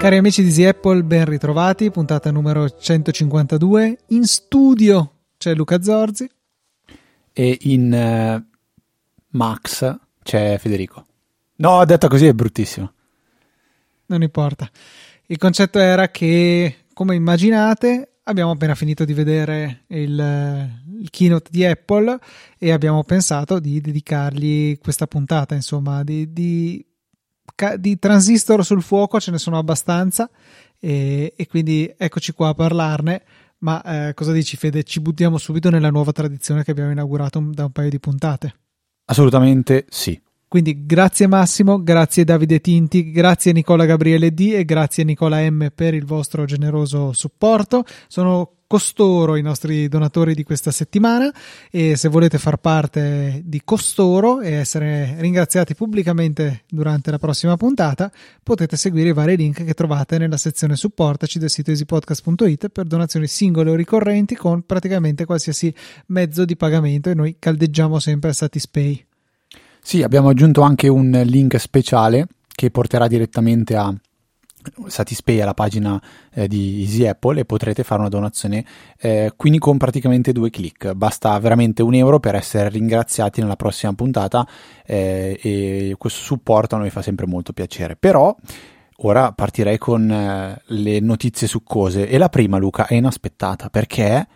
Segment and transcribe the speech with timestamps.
[0.00, 3.98] Cari amici di Easy Apple, ben ritrovati, puntata numero 152.
[4.08, 6.26] In studio c'è Luca Zorzi.
[7.34, 8.56] E in uh,
[9.36, 11.04] Max c'è Federico.
[11.56, 12.92] No, detto così è bruttissimo.
[14.06, 14.70] Non importa.
[15.26, 20.70] Il concetto era che, come immaginate, abbiamo appena finito di vedere il,
[21.00, 22.18] il keynote di Apple
[22.58, 26.84] e abbiamo pensato di dedicargli questa puntata, insomma, di, di
[27.78, 30.30] di transistor sul fuoco ce ne sono abbastanza
[30.78, 33.22] e, e quindi eccoci qua a parlarne.
[33.60, 34.82] Ma eh, cosa dici Fede?
[34.82, 38.54] Ci buttiamo subito nella nuova tradizione che abbiamo inaugurato da un paio di puntate.
[39.06, 40.20] Assolutamente sì.
[40.50, 45.94] Quindi grazie Massimo, grazie Davide Tinti, grazie Nicola Gabriele D e grazie Nicola M per
[45.94, 47.84] il vostro generoso supporto.
[48.08, 51.32] Sono costoro i nostri donatori di questa settimana
[51.70, 58.10] e se volete far parte di costoro e essere ringraziati pubblicamente durante la prossima puntata
[58.42, 63.28] potete seguire i vari link che trovate nella sezione supportaci del sito easypodcast.it per donazioni
[63.28, 65.72] singole o ricorrenti con praticamente qualsiasi
[66.06, 69.09] mezzo di pagamento e noi caldeggiamo sempre a Satispay.
[69.82, 73.94] Sì, abbiamo aggiunto anche un link speciale che porterà direttamente a
[74.86, 76.00] Satispay alla pagina
[76.34, 78.64] eh, di Easy Apple e potrete fare una donazione
[78.98, 83.94] eh, quindi con praticamente due clic basta veramente un euro per essere ringraziati nella prossima
[83.94, 84.46] puntata
[84.84, 87.96] eh, e questo supporto a noi fa sempre molto piacere.
[87.96, 88.36] Però
[89.02, 92.06] ora partirei con eh, le notizie succose.
[92.08, 94.26] E la prima Luca è inaspettata perché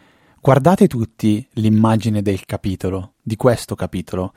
[0.40, 4.32] guardate tutti l'immagine del capitolo di questo capitolo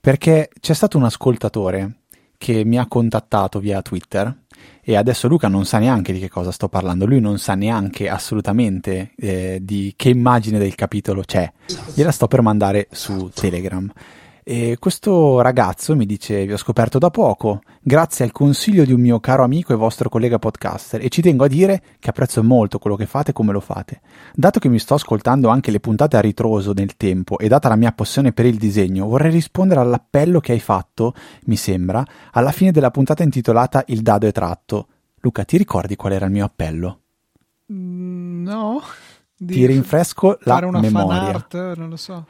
[0.00, 1.96] perché c'è stato un ascoltatore
[2.38, 4.34] che mi ha contattato via Twitter
[4.80, 8.08] e adesso Luca non sa neanche di che cosa sto parlando, lui non sa neanche
[8.08, 11.50] assolutamente eh, di che immagine del capitolo c'è,
[11.94, 13.90] gliela sto per mandare su Telegram.
[14.50, 19.00] E questo ragazzo mi dice: Vi ho scoperto da poco, grazie al consiglio di un
[19.02, 22.78] mio caro amico e vostro collega podcaster, e ci tengo a dire che apprezzo molto
[22.78, 24.00] quello che fate e come lo fate.
[24.32, 27.76] Dato che mi sto ascoltando anche le puntate a ritroso nel tempo e data la
[27.76, 31.12] mia passione per il disegno, vorrei rispondere all'appello che hai fatto,
[31.44, 34.86] mi sembra, alla fine della puntata intitolata Il dado è tratto.
[35.16, 37.00] Luca, ti ricordi qual era il mio appello?
[37.70, 38.80] Mm, no.
[39.36, 41.18] Ti rinfresco la una memoria.
[41.18, 42.24] Fan art, non lo so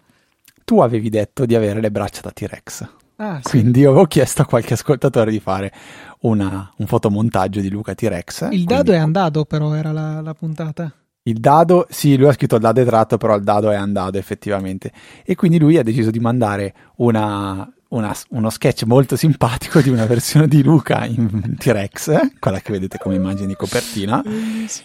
[0.69, 2.89] tu avevi detto di avere le braccia da T-Rex.
[3.17, 3.49] Ah, sì.
[3.49, 5.73] Quindi io avevo chiesto a qualche ascoltatore di fare
[6.21, 8.49] una, un fotomontaggio di Luca T-Rex.
[8.51, 9.01] Il dado quindi...
[9.01, 10.93] è andato, però, era la, la, puntata.
[11.23, 14.19] Il dado, sì, lui ha scritto il dado è tratto, però il dado è andato
[14.19, 14.93] effettivamente.
[15.25, 20.07] E quindi lui ha deciso di mandare una, una, uno sketch molto simpatico di una
[20.07, 24.23] versione di Luca in T-Rex, quella che vedete come immagine di copertina.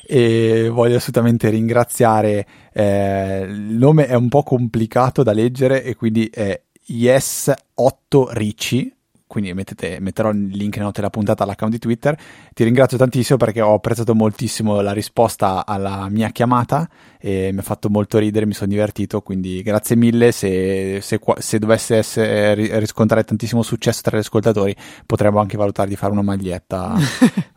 [0.05, 2.47] E voglio assolutamente ringraziare.
[2.71, 8.93] Eh, il nome è un po' complicato da leggere e quindi è Yes 8 Ricci
[9.33, 12.16] quindi mettete, metterò il link note della puntata all'account di Twitter.
[12.53, 17.63] Ti ringrazio tantissimo perché ho apprezzato moltissimo la risposta alla mia chiamata e mi ha
[17.63, 20.31] fatto molto ridere, mi sono divertito, quindi grazie mille.
[20.31, 25.95] Se, se, se dovesse essere, riscontrare tantissimo successo tra gli ascoltatori, potremmo anche valutare di
[25.95, 26.94] fare una maglietta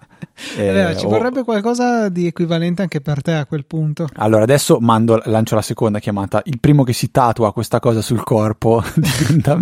[0.56, 4.06] Eh, allora, ci vorrebbe qualcosa di equivalente anche per te a quel punto.
[4.16, 6.42] Allora, adesso mando, lancio la seconda chiamata.
[6.44, 9.58] Il primo che si tatua questa cosa sul corpo diventa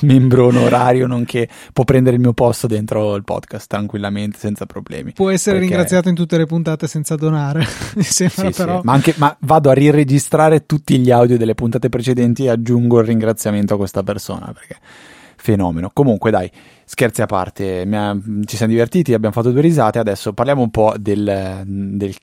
[0.00, 5.12] membro onorario, nonché può prendere il mio posto dentro il podcast tranquillamente, senza problemi.
[5.12, 5.70] Può essere perché...
[5.70, 7.66] ringraziato in tutte le puntate senza donare,
[7.96, 8.80] mi sembra sì, però.
[8.80, 8.86] Sì.
[8.86, 13.06] Ma, anche, ma vado a riregistrare tutti gli audio delle puntate precedenti e aggiungo il
[13.06, 14.76] ringraziamento a questa persona, perché
[15.38, 15.90] fenomeno.
[15.92, 16.50] Comunque, dai
[16.84, 17.86] scherzi a parte,
[18.44, 22.14] ci siamo divertiti, abbiamo fatto due risate, adesso parliamo un po' del, del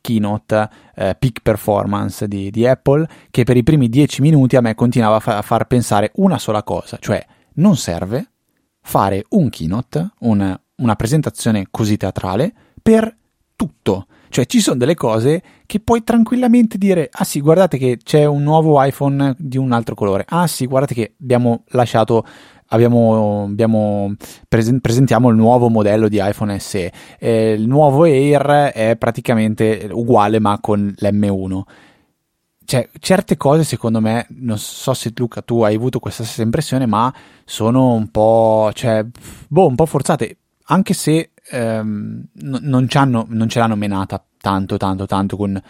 [0.00, 4.74] keynote eh, peak performance di, di, Apple che per i primi dieci minuti a me
[4.74, 8.28] continuava a, fa- a, far pensare una sola cosa, cioè non serve
[8.82, 13.14] fare un keynote, una, una presentazione così teatrale per
[13.56, 14.06] tutto.
[14.30, 18.44] Cioè ci sono delle cose che puoi tranquillamente dire, ah sì, guardate che c'è un
[18.44, 22.24] nuovo iPhone di un altro colore, ah sì, guardate che abbiamo lasciato
[22.70, 24.14] abbiamo, abbiamo
[24.48, 26.92] presen- presentiamo il nuovo modello di iPhone SE.
[27.18, 31.62] Eh, il nuovo Air è praticamente uguale ma con l'M1.
[32.64, 36.86] Cioè, certe cose secondo me, non so se Luca tu hai avuto questa stessa impressione,
[36.86, 37.12] ma
[37.44, 39.04] sono un po', cioè,
[39.48, 45.36] boh, un po' forzate, anche se ehm, non, non, ce l'hanno menata tanto, tanto, tanto
[45.36, 45.60] con,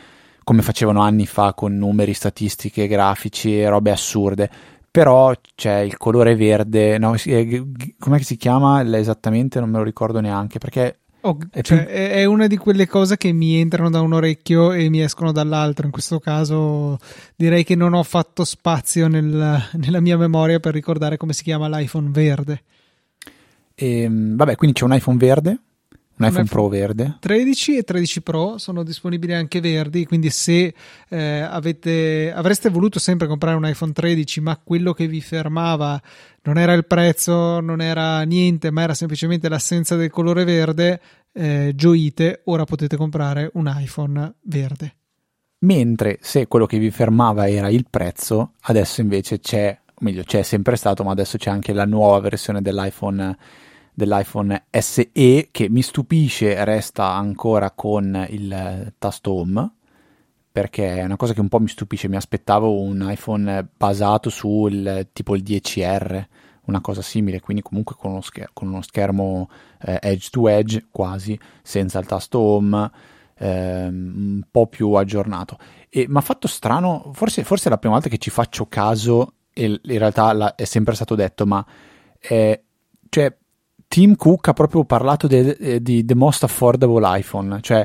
[0.44, 4.50] come facevano anni fa con numeri, statistiche, grafici e robe assurde
[4.90, 7.64] però c'è il colore verde, no, che
[8.20, 9.60] si chiama esattamente?
[9.60, 11.94] Non me lo ricordo neanche perché Oh, è, cioè, più...
[11.94, 15.84] è, una di quelle cose che mi entrano da un orecchio e mi escono dall'altro.
[15.84, 16.96] In questo caso
[17.36, 21.68] direi che non ho fatto spazio nel, nella mia memoria per ricordare come si chiama
[21.68, 22.62] l'iPhone verde.
[23.74, 25.58] E, ehm, vabbè, quindi c'è un iPhone verde
[26.20, 27.16] un iPhone, Pro verde?
[27.20, 30.74] 13 e 13 Pro sono disponibili anche verdi quindi se
[31.08, 36.00] eh, avete, avreste voluto sempre comprare un iPhone 13 ma quello che vi fermava
[36.42, 41.00] non era il prezzo non era niente ma era semplicemente l'assenza del colore verde
[41.32, 44.94] eh, gioite ora potete comprare un iPhone verde.
[45.60, 50.76] Mentre se quello che vi fermava era il prezzo adesso invece c'è meglio c'è sempre
[50.76, 53.36] stato ma adesso c'è anche la nuova versione dell'iPhone
[53.94, 59.72] dell'iPhone SE che mi stupisce resta ancora con il tasto home
[60.52, 65.08] perché è una cosa che un po' mi stupisce, mi aspettavo un iPhone basato sul
[65.12, 66.24] tipo il 10R,
[66.64, 69.48] una cosa simile, quindi comunque con uno, scher- con uno schermo
[69.80, 72.90] eh, edge to edge quasi, senza il tasto home,
[73.38, 75.56] eh, un po' più aggiornato.
[75.88, 79.34] E mi ha fatto strano, forse, forse, è la prima volta che ci faccio caso,
[79.52, 81.64] e in realtà la, è sempre stato detto, ma
[82.18, 82.64] eh,
[83.08, 83.36] cioè,
[83.90, 87.84] Tim Cook ha proprio parlato de, eh, di The Most Affordable iPhone, cioè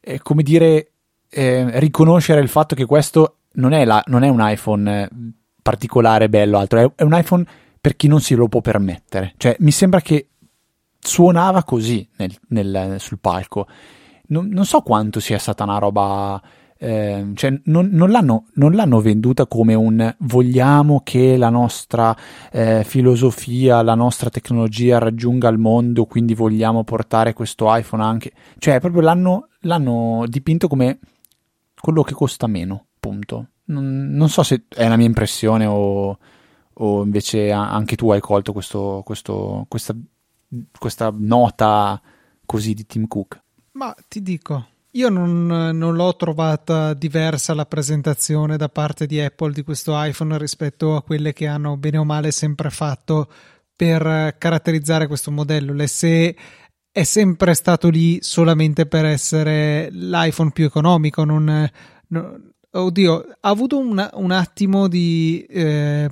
[0.00, 0.90] è come dire
[1.28, 5.08] eh, riconoscere il fatto che questo non è, la, non è un iPhone eh,
[5.62, 7.46] particolare, bello, altro, è, è, un iPhone
[7.80, 9.34] per chi non si lo può permettere.
[9.36, 10.30] Cioè, mi sembra che
[10.98, 13.68] suonava così nel, nel, sul palco.
[14.26, 16.42] Non, non, so quanto sia stata una roba
[16.78, 22.14] eh, cioè non, non, l'hanno, non, l'hanno, venduta come un vogliamo che la nostra
[22.52, 28.32] eh, filosofia, la nostra tecnologia raggiunga il mondo, quindi vogliamo portare questo iPhone anche.
[28.58, 30.98] Cioè, proprio l'hanno, l'hanno dipinto come
[31.80, 33.48] quello che costa meno, punto.
[33.66, 36.18] Non, non, so se è la mia impressione o,
[36.72, 39.94] o invece anche tu hai colto questo, questo, questa,
[40.78, 42.00] questa nota
[42.44, 43.42] così di Tim Cook.
[43.72, 44.66] Ma ti dico,
[44.96, 50.38] io non, non, l'ho trovata diversa la presentazione da parte di Apple di questo iPhone
[50.38, 53.28] rispetto a quelle che hanno bene o male sempre fatto
[53.76, 55.74] per caratterizzare questo modello.
[55.74, 56.34] L'SE
[56.90, 61.24] è sempre stato lì solamente per essere l'iPhone più economico.
[61.24, 61.70] Non,
[62.08, 66.10] non, oddio, ha avuto una, un attimo di eh,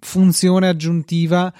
[0.00, 1.54] funzione aggiuntiva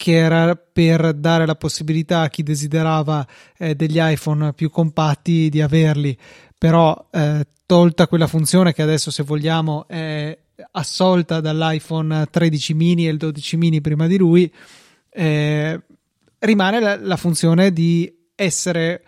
[0.00, 3.26] che era per dare la possibilità a chi desiderava
[3.58, 6.16] eh, degli iPhone più compatti di averli,
[6.56, 10.34] però eh, tolta quella funzione che adesso se vogliamo è
[10.70, 14.50] assolta dall'iPhone 13 mini e il 12 mini prima di lui,
[15.10, 15.78] eh,
[16.38, 19.04] rimane la, la funzione di essere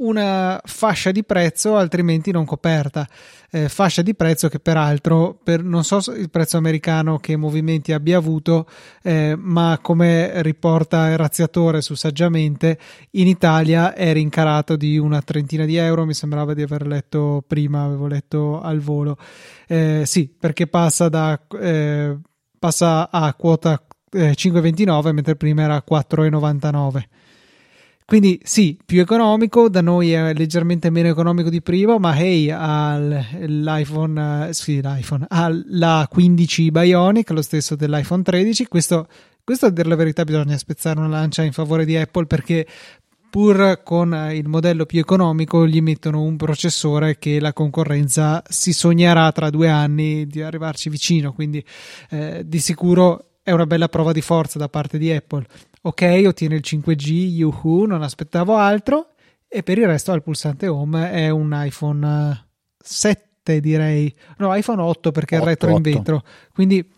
[0.00, 3.06] una fascia di prezzo altrimenti non coperta.
[3.52, 8.16] Eh, fascia di prezzo che peraltro per, non so il prezzo americano che movimenti abbia
[8.16, 8.68] avuto,
[9.02, 12.78] eh, ma come riporta il razziatore su saggiamente,
[13.12, 16.04] in Italia è rincarato di una trentina di euro.
[16.04, 19.16] Mi sembrava di aver letto prima, avevo letto al volo.
[19.66, 22.16] Eh, sì, perché passa, da, eh,
[22.58, 23.82] passa a quota
[24.12, 27.02] 5,29 eh, mentre prima era 4,99.
[28.10, 32.98] Quindi sì, più economico, da noi è leggermente meno economico di prima, ma hey, ha
[32.98, 39.06] l'iPhone, eh, sì, l'iPhone, ha la 15 Bionic, lo stesso dell'iPhone 13, questo,
[39.44, 42.66] questo a dire la verità bisogna spezzare una lancia in favore di Apple perché
[43.30, 49.30] pur con il modello più economico gli mettono un processore che la concorrenza si sognerà
[49.30, 51.64] tra due anni di arrivarci vicino, quindi
[52.10, 55.46] eh, di sicuro è una bella prova di forza da parte di Apple
[55.80, 59.12] ok, ottiene il 5G, yuhu, non aspettavo altro.
[59.48, 64.14] E per il resto al pulsante home è un iPhone 7, direi.
[64.38, 65.76] No, iPhone 8 perché 8, è retro 8.
[65.76, 66.22] in vetro.
[66.52, 66.88] Quindi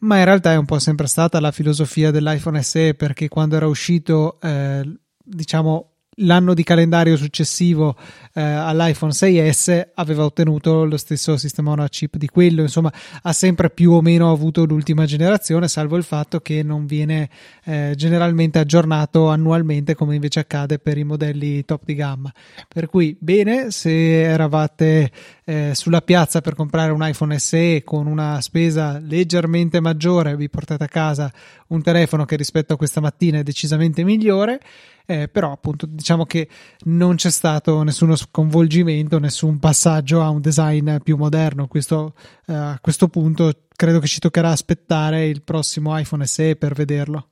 [0.00, 3.66] ma in realtà è un po' sempre stata la filosofia dell'iPhone SE perché quando era
[3.66, 4.88] uscito eh,
[5.24, 7.96] diciamo l'anno di calendario successivo
[8.34, 13.70] eh, all'iPhone 6S aveva ottenuto lo stesso sistema on chip di quello, insomma ha sempre
[13.70, 17.28] più o meno avuto l'ultima generazione, salvo il fatto che non viene
[17.64, 22.32] eh, generalmente aggiornato annualmente come invece accade per i modelli top di gamma.
[22.66, 25.10] Per cui bene, se eravate
[25.48, 30.84] eh, sulla piazza per comprare un iPhone SE con una spesa leggermente maggiore, vi portate
[30.84, 31.32] a casa
[31.68, 34.60] un telefono che rispetto a questa mattina è decisamente migliore.
[35.06, 36.46] Eh, però appunto diciamo che
[36.82, 41.66] non c'è stato nessuno sconvolgimento, nessun passaggio a un design più moderno.
[41.66, 42.12] Questo,
[42.46, 47.28] eh, a questo punto credo che ci toccherà aspettare il prossimo iPhone SE per vederlo.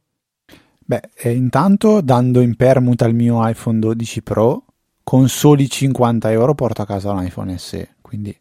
[0.79, 4.65] Beh, eh, intanto dando in permuta il mio iPhone 12 Pro,
[5.09, 8.39] con soli 50 euro porto a casa un iPhone SE, quindi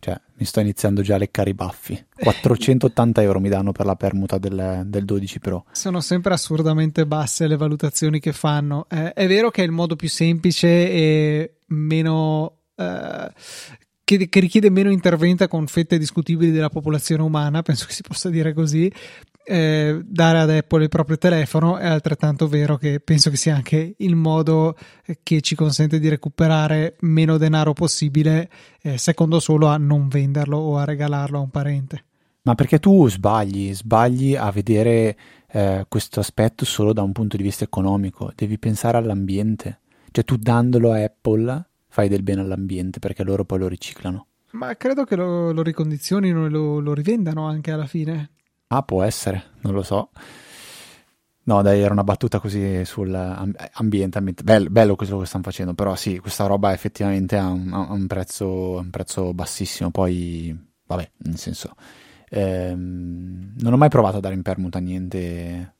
[0.00, 2.06] cioè, mi sto iniziando già a leccare i baffi.
[2.14, 5.64] 480 euro mi danno per la permuta del, del 12 Pro.
[5.72, 8.86] Sono sempre assurdamente basse le valutazioni che fanno.
[8.88, 12.58] Eh, è vero che è il modo più semplice e meno.
[12.76, 13.32] Eh,
[14.08, 18.30] che, che, richiede meno intervento con fette discutibili della popolazione umana, penso che si possa
[18.30, 18.90] dire così,
[19.44, 23.96] eh, dare ad Apple il proprio telefono è altrettanto vero che penso che sia anche
[23.98, 24.78] il modo
[25.22, 28.48] che ci consente di recuperare meno denaro possibile,
[28.80, 32.04] eh, secondo solo a non venderlo o a regalarlo a un parente.
[32.44, 35.18] Ma perché tu sbagli, sbagli a vedere
[35.52, 39.80] eh, questo aspetto solo da un punto di vista economico, devi pensare all'ambiente.
[40.10, 41.66] Cioè tu dandolo a Apple
[41.98, 44.26] fai del bene all'ambiente perché loro poi lo riciclano.
[44.52, 48.30] Ma credo che lo, lo ricondizionino e lo, lo rivendano anche alla fine.
[48.68, 50.10] Ah, può essere, non lo so.
[51.42, 54.18] No, dai, era una battuta così sull'ambiente.
[54.18, 54.42] Ambiente.
[54.44, 58.06] Bello, bello quello che stanno facendo, però sì, questa roba effettivamente ha un, ha un,
[58.06, 59.90] prezzo, un prezzo, bassissimo.
[59.90, 61.74] Poi, vabbè, nel senso,
[62.28, 65.74] ehm, non ho mai provato a dare in permuta niente.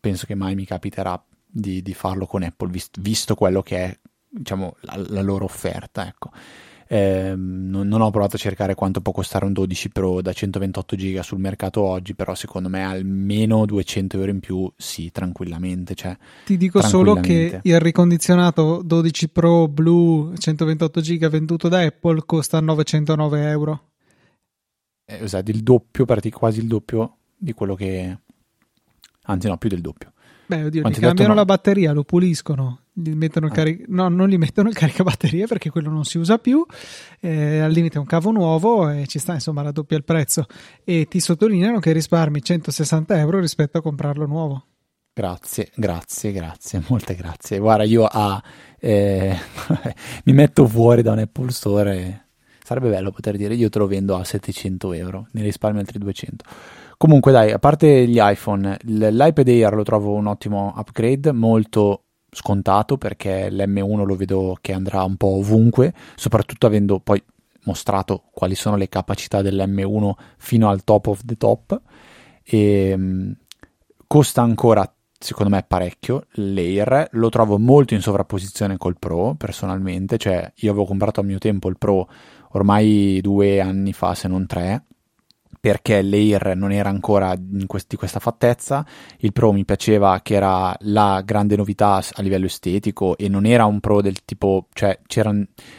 [0.00, 3.98] Penso che mai mi capiterà di, di farlo con Apple, visto, visto quello che è,
[4.32, 6.30] diciamo, la, la loro offerta, ecco.
[6.88, 10.94] Eh, non, non, ho provato a cercare quanto può costare un 12 Pro da 128
[10.94, 15.94] giga sul mercato oggi, però secondo me almeno 200 euro in più, sì, tranquillamente.
[15.94, 22.24] Cioè, Ti dico solo che il ricondizionato 12 Pro Blue 128 giga venduto da Apple
[22.26, 23.82] costa 909 euro.
[25.06, 28.18] Eh, esatto, il doppio, quasi il doppio di quello che...
[29.24, 30.12] Anzi no, più del doppio.
[30.44, 31.38] Beh, oddio, Quanti gli cambiano no?
[31.38, 33.50] la batteria, lo puliscono, gli mettono ah.
[33.50, 33.84] carica...
[33.88, 36.64] no, non gli mettono il caricabatterie perché quello non si usa più,
[37.20, 40.46] eh, al limite è un cavo nuovo e ci sta, insomma, raddoppia il prezzo.
[40.84, 44.66] E ti sottolineano che risparmi 160 euro rispetto a comprarlo nuovo.
[45.14, 47.58] Grazie, grazie, grazie, molte grazie.
[47.58, 48.42] Guarda, io a,
[48.78, 49.36] eh,
[50.24, 52.26] mi metto fuori da un Apple Store
[52.64, 56.44] sarebbe bello poter dire io te lo vendo a 700 euro, ne risparmio altri 200.
[56.96, 62.04] Comunque dai, a parte gli iPhone, l'iPad Air lo trovo un ottimo upgrade, molto
[62.34, 67.22] scontato perché l'M1 lo vedo che andrà un po' ovunque, soprattutto avendo poi
[67.64, 71.80] mostrato quali sono le capacità dell'M1 fino al top of the top.
[72.42, 73.36] E um,
[74.06, 76.26] costa ancora secondo me parecchio.
[76.32, 81.38] l'Air, lo trovo molto in sovrapposizione col Pro personalmente, cioè io avevo comprato a mio
[81.38, 82.08] tempo il Pro
[82.54, 84.84] ormai due anni fa se non tre
[85.62, 88.84] perché l'Air non era ancora quest- di questa fattezza,
[89.18, 93.64] il Pro mi piaceva che era la grande novità a livello estetico e non era
[93.64, 95.32] un Pro del tipo, cioè c'era,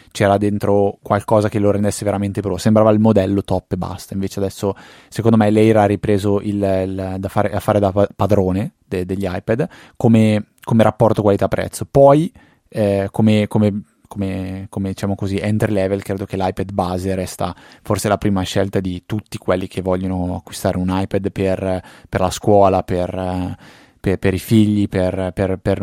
[0.09, 4.39] c'era dentro qualcosa che lo rendesse veramente Pro, sembrava il modello top e basta, invece
[4.39, 4.73] adesso
[5.09, 9.27] secondo me l'Air ha ripreso il, il, da fare, a fare da padrone de- degli
[9.29, 12.31] iPad come, come rapporto qualità-prezzo, poi
[12.69, 18.07] eh, come, come come, come, diciamo così entry level credo che l'iPad base resta forse
[18.07, 22.83] la prima scelta di tutti quelli che vogliono acquistare un iPad per, per la scuola,
[22.83, 23.57] per,
[23.99, 25.33] per, per, i figli, per,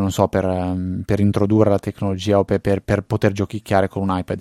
[0.08, 4.40] so, per, introdurre la tecnologia o per, poter giochicchiare con un iPad.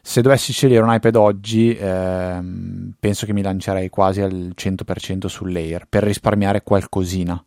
[0.00, 5.84] Se dovessi scegliere un iPad oggi, ehm, penso che mi lancerei quasi al 100% sull'Air
[5.86, 7.44] per risparmiare qualcosina.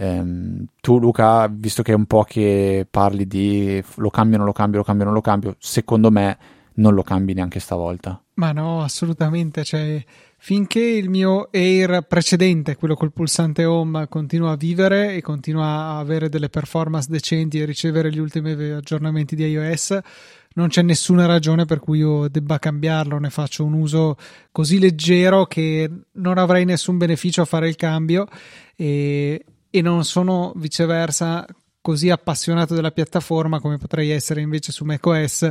[0.00, 4.52] Ehm, tu Luca, visto che è un po' che parli di lo cambio, non lo
[4.52, 6.38] cambio, lo cambio, non lo cambio, secondo me
[6.74, 8.22] non lo cambi neanche stavolta.
[8.34, 10.00] Ma no, assolutamente, cioè
[10.36, 15.98] finché il mio Air precedente, quello col pulsante home, continua a vivere e continua a
[15.98, 19.98] avere delle performance decenti e ricevere gli ultimi aggiornamenti di iOS,
[20.54, 24.16] non c'è nessuna ragione per cui io debba cambiarlo, ne faccio un uso
[24.52, 28.28] così leggero che non avrei nessun beneficio a fare il cambio
[28.76, 31.46] e e non sono viceversa
[31.80, 35.48] così appassionato della piattaforma come potrei essere invece su macOS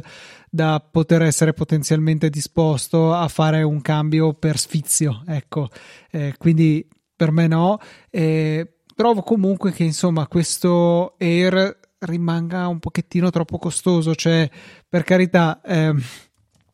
[0.50, 5.70] da poter essere potenzialmente disposto a fare un cambio per sfizio ecco.
[6.12, 7.80] Eh, quindi per me no.
[8.12, 14.14] Eh, trovo comunque che insomma questo Air rimanga un pochettino troppo costoso.
[14.14, 14.50] Cioè
[14.88, 15.94] per carità eh,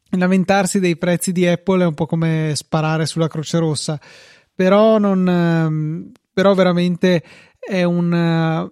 [0.10, 4.00] lamentarsi dei prezzi di Apple è un po' come sparare sulla Croce Rossa.
[4.54, 7.24] Però non ehm, però veramente
[7.60, 8.72] è un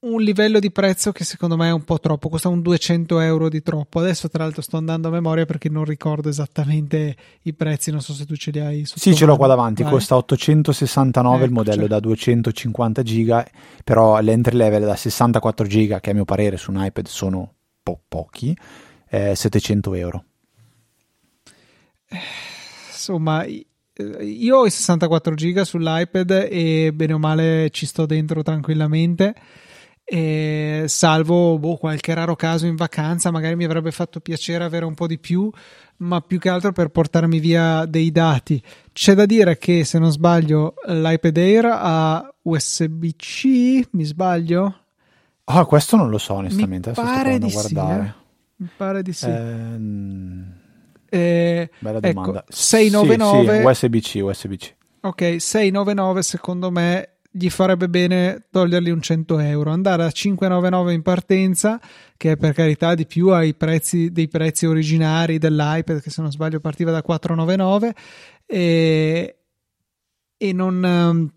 [0.00, 3.48] un livello di prezzo che secondo me è un po' troppo, costa un 200 euro
[3.48, 3.98] di troppo.
[3.98, 7.90] Adesso, tra l'altro, sto andando a memoria perché non ricordo esattamente i prezzi.
[7.90, 8.84] Non so se tu ce li hai.
[8.86, 9.82] Sì, ce l'ho qua davanti.
[9.82, 9.92] Vai.
[9.92, 11.88] Costa 869 ecco, il modello cioè.
[11.88, 13.46] da 250 giga,
[13.84, 18.00] però l'entry level da 64 giga, che a mio parere su un iPad sono po-
[18.08, 18.56] pochi,
[19.06, 20.24] è 700 euro.
[22.88, 23.44] Insomma,
[24.22, 29.34] io ho i 64 giga sull'iPad e bene o male ci sto dentro tranquillamente
[30.12, 34.94] e salvo boh, qualche raro caso in vacanza, magari mi avrebbe fatto piacere avere un
[34.94, 35.48] po' di più,
[35.98, 38.60] ma più che altro per portarmi via dei dati.
[38.92, 44.78] C'è da dire che se non sbaglio l'iPad Air ha USB-C, mi sbaglio?
[45.44, 48.12] Ah, questo non lo so onestamente, mi pare di Sì, eh?
[48.56, 49.26] Mi pare di sì.
[49.26, 50.59] Ehm...
[51.10, 52.44] Eh, Bella ecco, domanda.
[52.48, 54.74] 699 sì, sì, USB-C, USB-C.
[55.02, 61.02] Ok, 699 secondo me gli farebbe bene togliergli un 100 euro, andare a 599 in
[61.02, 61.80] partenza,
[62.16, 66.32] che è per carità di più ai prezzi dei prezzi originari dell'iPad, che se non
[66.32, 67.94] sbaglio partiva da 499,
[68.46, 69.36] e,
[70.36, 71.32] e non, ehm,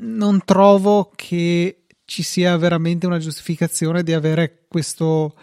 [0.00, 5.34] non trovo che ci sia veramente una giustificazione di avere questo,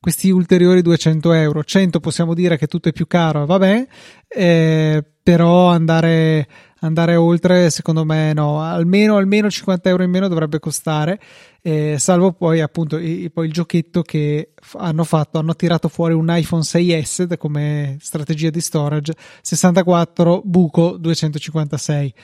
[0.00, 1.64] questi ulteriori 200 euro.
[1.64, 3.86] 100 possiamo dire che tutto è più caro, vabbè,
[4.28, 6.46] eh, però andare
[6.80, 11.20] andare oltre secondo me no almeno, almeno 50 euro in meno dovrebbe costare
[11.60, 16.26] eh, salvo poi appunto i, poi il giochetto che hanno fatto hanno tirato fuori un
[16.28, 19.12] iPhone 6S come strategia di storage
[19.42, 22.14] 64 buco 256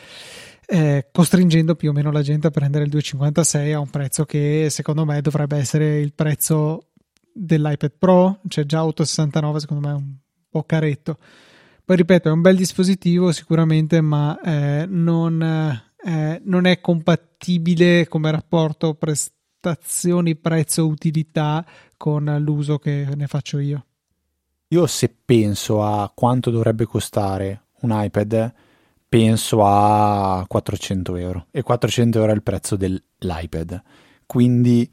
[0.66, 4.68] eh, costringendo più o meno la gente a prendere il 256 a un prezzo che
[4.70, 6.90] secondo me dovrebbe essere il prezzo
[7.34, 10.14] dell'iPad Pro cioè già 869 secondo me è un
[10.48, 11.18] po' caretto
[11.86, 18.30] poi ripeto, è un bel dispositivo sicuramente, ma eh, non, eh, non, è compatibile come
[18.30, 21.62] rapporto prestazioni, prezzo, utilità
[21.98, 23.84] con l'uso che ne faccio io.
[24.68, 28.54] Io se penso a quanto dovrebbe costare un iPad,
[29.06, 33.82] penso a 400 euro e 400 euro è il prezzo dell'iPad.
[34.24, 34.90] Quindi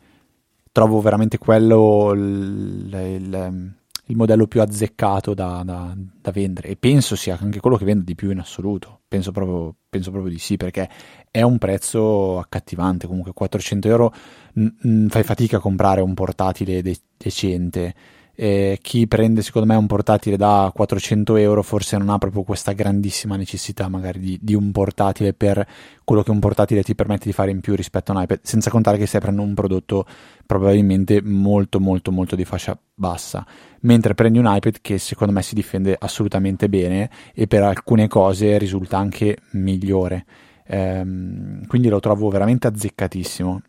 [0.71, 3.73] trovo veramente quello il, il,
[4.05, 8.03] il modello più azzeccato da, da, da, vendere e penso sia anche quello che vende
[8.03, 9.01] di più in assoluto.
[9.07, 10.89] Penso proprio, penso proprio di sì, perché
[11.29, 13.07] è un prezzo accattivante.
[13.07, 14.13] Comunque 400 euro
[14.53, 17.93] mh, mh, fai fatica a comprare un portatile de- decente
[18.35, 22.71] eh, chi prende secondo me un portatile da 400 euro forse non ha proprio questa
[22.71, 25.67] grandissima necessità magari di, di, un portatile per
[26.03, 28.69] quello che un portatile ti permette di fare in più rispetto a un iPad senza
[28.69, 30.05] contare che stai prendendo un prodotto
[30.45, 33.45] probabilmente molto molto molto di fascia bassa.
[33.81, 38.57] Mentre prendi un iPad che secondo me si difende assolutamente bene e per alcune cose
[38.57, 40.25] risulta anche migliore.
[40.67, 43.61] Ehm, quindi lo trovo veramente azzeccatissimo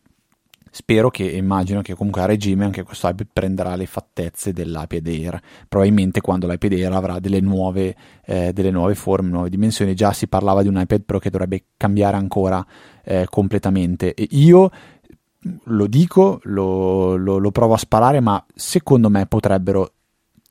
[0.74, 5.40] Spero che, immagino che comunque a regime anche questo iPad prenderà le fattezze dell'iPad Air,
[5.68, 10.28] probabilmente quando l'iPad Air avrà delle nuove, eh, delle nuove forme, nuove dimensioni, già si
[10.28, 12.64] parlava di un iPad Pro che dovrebbe cambiare ancora
[13.04, 14.14] eh, completamente.
[14.14, 14.70] E io
[15.64, 19.92] lo dico, lo, lo, lo provo a sparare, ma secondo me potrebbero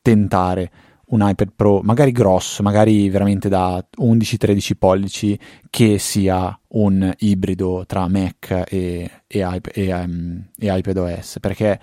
[0.04, 0.72] tentare
[1.12, 8.08] un iPad Pro magari grosso, magari veramente da 11-13 pollici, che sia un ibrido tra
[8.08, 11.80] Mac e, e, e, um, e iPadOS, perché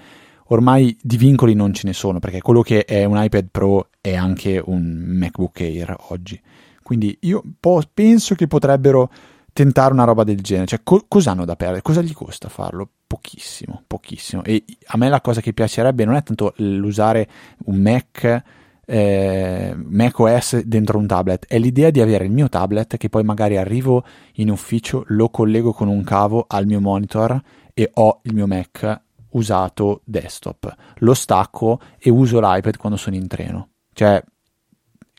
[0.48, 4.14] ormai di vincoli non ce ne sono, perché quello che è un iPad Pro è
[4.14, 6.40] anche un MacBook Air oggi.
[6.82, 9.10] Quindi io po- penso che potrebbero
[9.52, 10.68] tentare una roba del genere.
[10.68, 11.82] Cioè, co- cosa hanno da perdere?
[11.82, 12.88] Cosa gli costa farlo?
[13.06, 14.42] Pochissimo, pochissimo.
[14.42, 17.28] E a me la cosa che piacerebbe non è tanto l'usare
[17.66, 18.42] un Mac
[18.90, 23.58] eh, macOS dentro un tablet, è l'idea di avere il mio tablet che poi magari
[23.58, 24.02] arrivo
[24.36, 27.38] in ufficio, lo collego con un cavo al mio monitor
[27.74, 33.26] e ho il mio Mac usato desktop, lo stacco e uso l'iPad quando sono in
[33.26, 33.68] treno.
[33.92, 34.24] Cioè,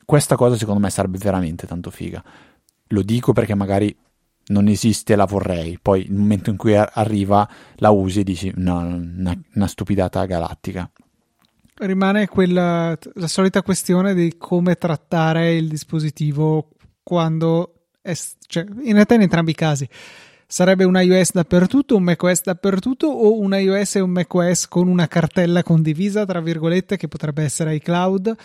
[0.03, 2.23] questa cosa secondo me sarebbe veramente tanto figa.
[2.87, 3.95] Lo dico perché magari
[4.47, 5.77] non esiste, la vorrei.
[5.79, 10.89] Poi nel momento in cui arriva la usi e dici no, una, una stupidata galattica
[11.79, 16.69] rimane quella, la solita questione di come trattare il dispositivo
[17.03, 18.13] quando è,
[18.47, 19.87] cioè, in realtà in entrambi i casi
[20.51, 25.07] sarebbe un iOS dappertutto, un macOS dappertutto o un iOS e un macOS con una
[25.07, 28.35] cartella condivisa, tra virgolette, che potrebbe essere iCloud.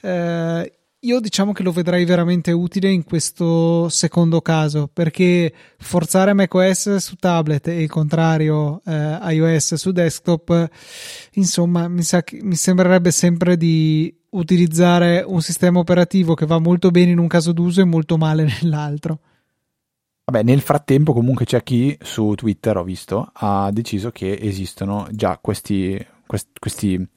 [0.00, 6.96] Eh, io diciamo che lo vedrei veramente utile in questo secondo caso perché forzare macOS
[6.96, 10.68] su tablet e il contrario eh, iOS su desktop
[11.34, 17.12] insomma mi, che, mi sembrerebbe sempre di utilizzare un sistema operativo che va molto bene
[17.12, 19.20] in un caso d'uso e molto male nell'altro.
[20.24, 25.38] Vabbè, nel frattempo comunque c'è chi su Twitter, ho visto, ha deciso che esistono già
[25.38, 27.08] questi, questi,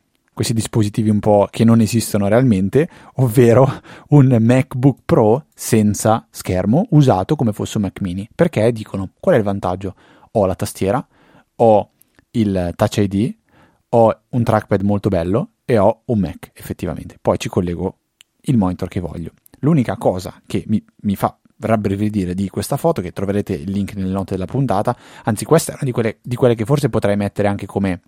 [0.41, 7.35] questi, dispositivi un po' che non esistono realmente, ovvero un MacBook Pro senza schermo usato
[7.35, 8.27] come fosse un Mac mini.
[8.33, 9.95] Perché dicono, qual è il vantaggio?
[10.31, 11.05] Ho la tastiera,
[11.57, 11.89] ho
[12.31, 13.35] il Touch ID,
[13.89, 17.17] ho un trackpad molto bello e ho un Mac effettivamente.
[17.21, 17.97] Poi ci collego
[18.41, 19.31] il monitor che voglio.
[19.59, 24.11] L'unica cosa che mi, mi fa rabbrividire di questa foto, che troverete il link nelle
[24.11, 27.47] note della puntata, anzi questa è una di quelle, di quelle che forse potrei mettere
[27.47, 28.01] anche come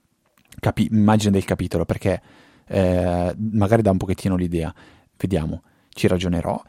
[0.60, 2.22] capi- immagine del capitolo, perché
[2.68, 4.74] eh, magari dà un pochettino l'idea.
[5.18, 6.62] Vediamo, ci ragionerò.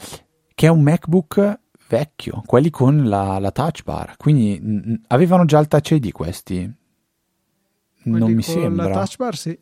[0.54, 5.58] Che è un MacBook vecchio, quelli con la, la touch bar, quindi n- avevano già
[5.58, 6.72] il touch ID questi.
[8.02, 8.88] Quelli non mi con sembra.
[8.88, 9.58] La touch bar, sì.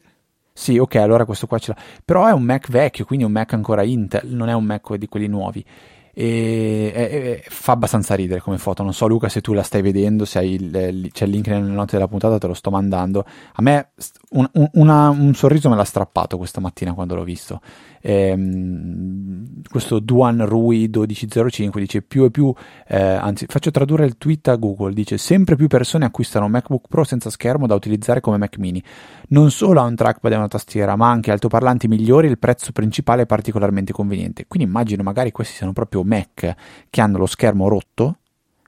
[0.54, 1.82] Sì, ok, allora questo qua ce l'ha.
[2.04, 5.08] Però è un Mac vecchio, quindi un Mac ancora Intel, non è un Mac di
[5.08, 5.64] quelli nuovi.
[6.14, 8.82] E, e, e fa abbastanza ridere come foto.
[8.82, 11.92] Non so, Luca, se tu la stai vedendo, se il, c'è il link nelle note
[11.96, 13.24] della puntata, te lo sto mandando.
[13.54, 13.90] A me
[14.32, 17.60] un, un, una, un sorriso me l'ha strappato questa mattina quando l'ho visto
[18.02, 22.52] ehm, questo Duan Rui 1205 dice più e più,
[22.86, 27.04] eh, anzi faccio tradurre il tweet a Google, dice sempre più persone acquistano MacBook Pro
[27.04, 28.82] senza schermo da utilizzare come Mac mini.
[29.28, 33.22] Non solo ha un trackpad e una tastiera, ma anche altoparlanti migliori il prezzo principale
[33.22, 34.46] è particolarmente conveniente.
[34.46, 36.54] Quindi immagino magari questi siano proprio Mac
[36.90, 38.16] che hanno lo schermo rotto,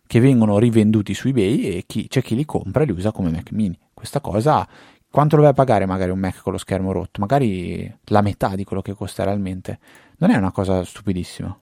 [0.07, 3.31] che vengono rivenduti su eBay e chi, c'è chi li compra e li usa come
[3.31, 3.79] Mac mini.
[3.93, 4.67] Questa cosa
[5.15, 7.21] quanto lo vai a pagare magari un Mac con lo schermo rotto?
[7.21, 9.79] Magari la metà di quello che costa realmente.
[10.19, 11.57] Non è una cosa stupidissima.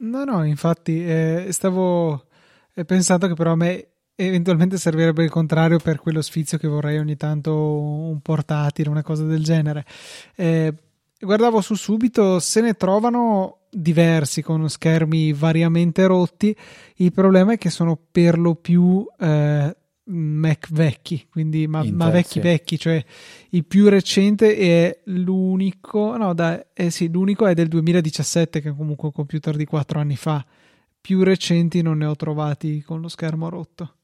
[0.00, 2.26] No, no, infatti eh, stavo
[2.74, 6.98] eh, pensando che però a me eventualmente servirebbe il contrario per quello sfizio che vorrei
[6.98, 9.86] ogni tanto un portatile, una cosa del genere.
[10.36, 10.74] Eh,
[11.18, 16.54] guardavo su subito, se ne trovano diversi con schermi variamente rotti.
[16.96, 19.74] Il problema è che sono per lo più eh,
[20.10, 22.40] Mac vecchi, quindi ma, Intel, ma vecchi sì.
[22.40, 23.04] vecchi, cioè
[23.50, 28.74] il più recente è l'unico, no, da, eh sì, l'unico è del 2017 che è
[28.74, 30.44] comunque un computer di 4 anni fa.
[31.00, 33.94] Più recenti non ne ho trovati con lo schermo rotto.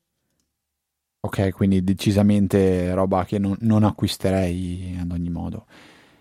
[1.20, 5.66] Ok, quindi decisamente roba che non, non acquisterei ad ogni modo.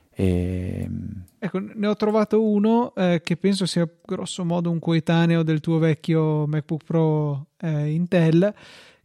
[0.09, 0.83] E...
[0.83, 5.59] Ehm, ecco, ne ho trovato uno eh, che penso sia grosso modo un coetaneo del
[5.59, 8.53] tuo vecchio MacBook Pro eh, Intel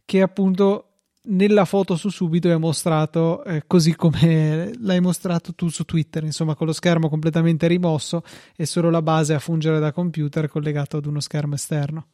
[0.09, 0.85] che appunto
[1.25, 6.55] nella foto su subito è mostrato eh, così come l'hai mostrato tu su Twitter, insomma
[6.55, 8.23] con lo schermo completamente rimosso
[8.55, 12.07] e solo la base a fungere da computer collegato ad uno schermo esterno.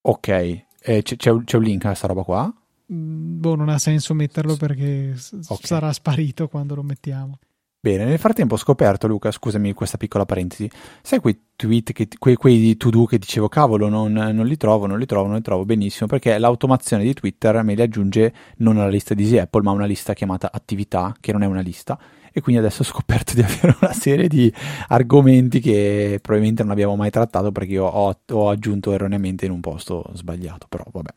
[0.00, 2.54] Ok, eh, c'è, c'è, un, c'è, un link a questa roba qua?
[2.90, 5.14] Mm, boh, non ha senso metterlo perché
[5.48, 5.58] okay.
[5.60, 7.40] sarà sparito quando lo mettiamo.
[7.86, 10.68] Bene, nel frattempo ho scoperto, Luca, scusami questa piccola parentesi,
[11.02, 14.98] sai quei tweet, che, quei, quei to-do che dicevo, cavolo, non, non, li trovo, non
[14.98, 18.88] li trovo, non li trovo, benissimo, perché l'automazione di Twitter me li aggiunge non alla
[18.88, 21.96] lista di Easy Apple, ma una lista chiamata attività, che non è una lista,
[22.32, 24.52] e quindi adesso ho scoperto di avere una serie di
[24.88, 29.60] argomenti che probabilmente non abbiamo mai trattato perché io ho, ho aggiunto erroneamente in un
[29.60, 31.14] posto sbagliato, però vabbè,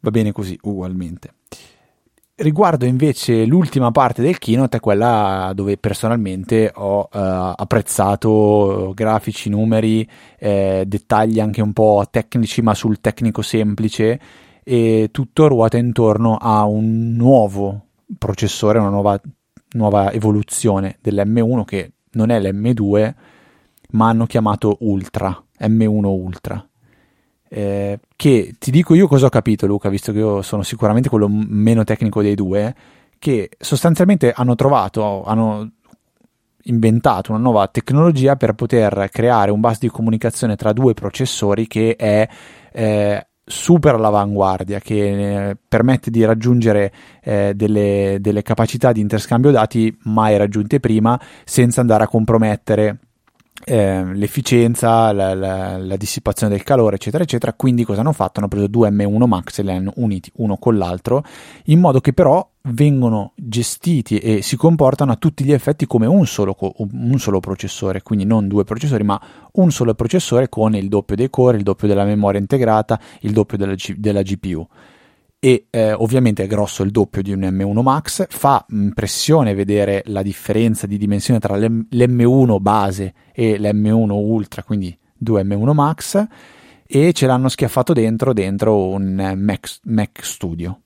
[0.00, 1.32] va bene così ugualmente.
[2.38, 10.06] Riguardo invece l'ultima parte del keynote è quella dove personalmente ho eh, apprezzato grafici, numeri,
[10.38, 14.20] eh, dettagli anche un po' tecnici ma sul tecnico semplice
[14.62, 17.86] e tutto ruota intorno a un nuovo
[18.18, 19.18] processore, una nuova,
[19.70, 23.14] nuova evoluzione dell'M1 che non è l'M2
[23.92, 26.68] ma hanno chiamato Ultra, M1 Ultra
[27.56, 31.26] eh, che ti dico io cosa ho capito Luca, visto che io sono sicuramente quello
[31.26, 32.74] meno tecnico dei due,
[33.18, 35.70] che sostanzialmente hanno trovato, hanno
[36.64, 41.96] inventato una nuova tecnologia per poter creare un bus di comunicazione tra due processori che
[41.96, 42.28] è
[42.72, 46.92] eh, super all'avanguardia, che eh, permette di raggiungere
[47.22, 52.98] eh, delle, delle capacità di interscambio dati mai raggiunte prima senza andare a compromettere
[53.64, 57.52] eh, l'efficienza, la, la, la, dissipazione del calore, eccetera, eccetera.
[57.52, 58.38] Quindi cosa hanno fatto?
[58.38, 61.24] Hanno preso due M1 Max e li hanno uniti uno con l'altro,
[61.64, 66.26] in modo che però vengono gestiti e si comportano a tutti gli effetti come un
[66.26, 69.20] solo, un solo processore, quindi non due processori, ma
[69.52, 73.56] un solo processore con il doppio dei core, il doppio della memoria integrata, il doppio
[73.56, 74.66] della, G- della GPU
[75.46, 80.22] e eh, ovviamente è grosso il doppio di un M1 Max, fa impressione vedere la
[80.22, 86.26] differenza di dimensione tra l'M1 base e l'M1 Ultra, quindi due M1 Max,
[86.84, 90.80] e ce l'hanno schiaffato dentro, dentro un Mac, Mac Studio.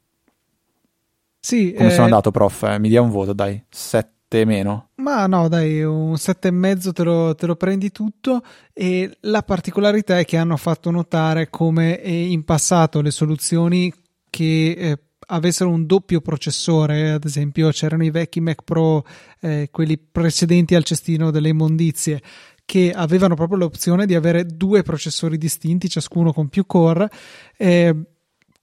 [1.40, 1.92] Sì, Come eh...
[1.92, 2.76] sono andato, prof?
[2.76, 3.64] Mi dia un voto, dai.
[3.66, 4.90] 7 7 meno?
[4.96, 8.42] Ma no, dai, un 7,5 te lo, te lo prendi tutto
[8.72, 13.92] e la particolarità è che hanno fatto notare come in passato le soluzioni
[14.30, 19.04] che eh, avessero un doppio processore, ad esempio c'erano i vecchi Mac Pro,
[19.40, 22.22] eh, quelli precedenti al cestino delle immondizie,
[22.64, 27.10] che avevano proprio l'opzione di avere due processori distinti, ciascuno con più core.
[27.56, 27.94] Eh,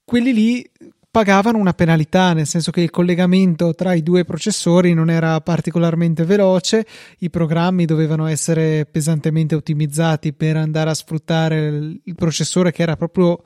[0.06, 0.70] quelli lì
[1.18, 6.26] pagavano una penalità, nel senso che il collegamento tra i due processori non era particolarmente
[6.26, 6.86] veloce,
[7.20, 11.68] i programmi dovevano essere pesantemente ottimizzati per andare a sfruttare
[12.04, 13.42] il processore che era proprio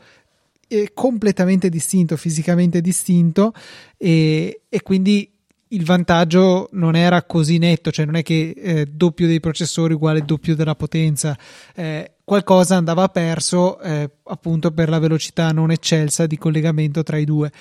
[0.72, 3.52] eh, completamente distinto, fisicamente distinto
[3.98, 5.30] e, e quindi
[5.68, 10.24] il vantaggio non era così netto, cioè non è che eh, doppio dei processori uguale
[10.24, 11.38] doppio della potenza,
[11.76, 17.26] eh, qualcosa andava perso eh, appunto per la velocità non eccelsa di collegamento tra i
[17.26, 17.52] due.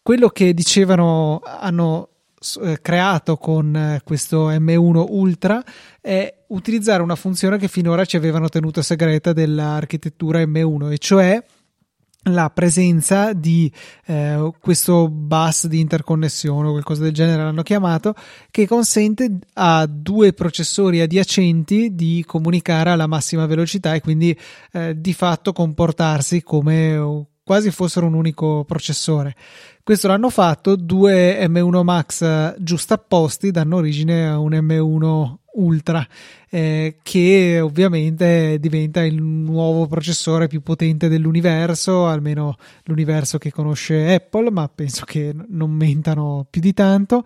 [0.00, 2.08] Quello che dicevano hanno
[2.62, 5.62] eh, creato con eh, questo M1 Ultra
[6.00, 11.44] è utilizzare una funzione che finora ci avevano tenuto segreta dell'architettura M1 e cioè
[12.24, 13.70] la presenza di
[14.06, 18.14] eh, questo bus di interconnessione o qualcosa del genere l'hanno chiamato
[18.50, 24.38] che consente a due processori adiacenti di comunicare alla massima velocità e quindi
[24.72, 29.34] eh, di fatto comportarsi come quasi fossero un unico processore.
[29.82, 36.06] Questo l'hanno fatto, due M1 Max giustapposti danno origine a un M1 Ultra,
[36.48, 44.50] eh, che ovviamente diventa il nuovo processore più potente dell'universo, almeno l'universo che conosce Apple,
[44.50, 47.24] ma penso che non mentano più di tanto.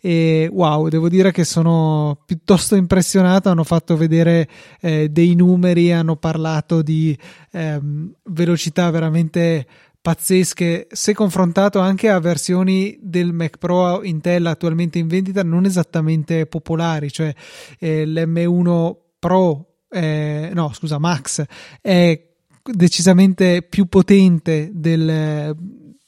[0.00, 3.48] E wow, devo dire che sono piuttosto impressionato.
[3.48, 4.48] Hanno fatto vedere
[4.80, 7.16] eh, dei numeri, hanno parlato di
[7.52, 9.66] ehm, velocità veramente
[10.08, 10.86] pazzesche.
[10.90, 17.12] Se confrontato anche a versioni del Mac Pro Intel attualmente in vendita non esattamente popolari,
[17.12, 17.34] cioè
[17.78, 21.44] eh, l'M1 Pro, eh, no scusa Max,
[21.82, 22.26] è
[22.62, 25.54] decisamente più potente del,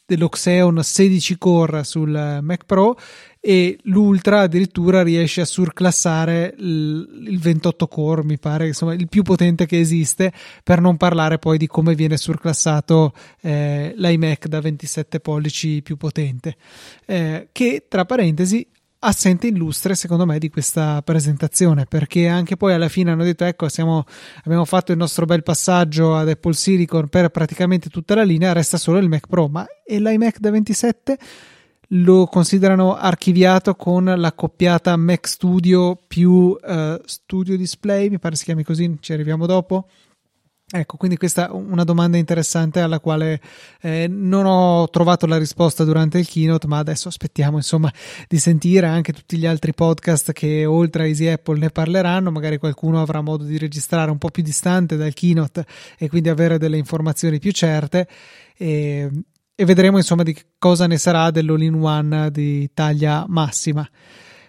[0.06, 2.96] dello Xeon 16 core sul Mac Pro
[3.40, 9.64] e l'Ultra addirittura riesce a surclassare il 28 core, mi pare, insomma, il più potente
[9.64, 10.30] che esiste,
[10.62, 16.56] per non parlare poi di come viene surclassato eh, l'iMac da 27 pollici più potente,
[17.06, 18.66] eh, che tra parentesi
[19.02, 23.70] assente illustre secondo me di questa presentazione perché anche poi alla fine hanno detto ecco
[23.70, 24.04] siamo,
[24.44, 28.76] abbiamo fatto il nostro bel passaggio ad Apple Silicon per praticamente tutta la linea resta
[28.76, 29.48] solo il Mac Pro.
[29.48, 31.18] Ma e l'iMac da 27
[31.92, 38.62] lo considerano archiviato con l'accoppiata Mac Studio più uh, Studio Display, mi pare si chiami
[38.62, 39.88] così, ci arriviamo dopo.
[40.72, 43.40] Ecco, quindi questa è una domanda interessante alla quale
[43.80, 47.92] eh, non ho trovato la risposta durante il keynote, ma adesso aspettiamo insomma
[48.28, 52.58] di sentire anche tutti gli altri podcast che oltre a Easy Apple ne parleranno, magari
[52.58, 55.66] qualcuno avrà modo di registrare un po' più distante dal keynote
[55.98, 58.06] e quindi avere delle informazioni più certe.
[58.56, 59.10] E,
[59.60, 63.86] e vedremo insomma di cosa ne sarà dell'all-in-one di taglia massima.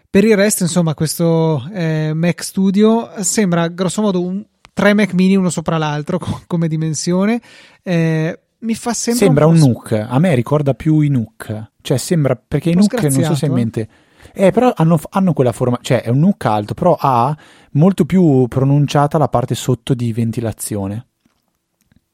[0.10, 5.50] Per il resto, insomma, questo eh, Mac Studio sembra grossomodo un, tre Mac mini uno
[5.50, 7.42] sopra l'altro come dimensione.
[7.84, 9.92] Eh, mi fa sempre sembra un, un NUC.
[10.08, 11.72] A me ricorda più i NUC.
[11.82, 13.90] Cioè, sembra perché i NUC non so se in mente.
[14.34, 17.38] Eh, però hanno, hanno, quella forma, cioè è un NUC alto, però ha
[17.72, 21.08] molto più pronunciata la parte sotto di ventilazione.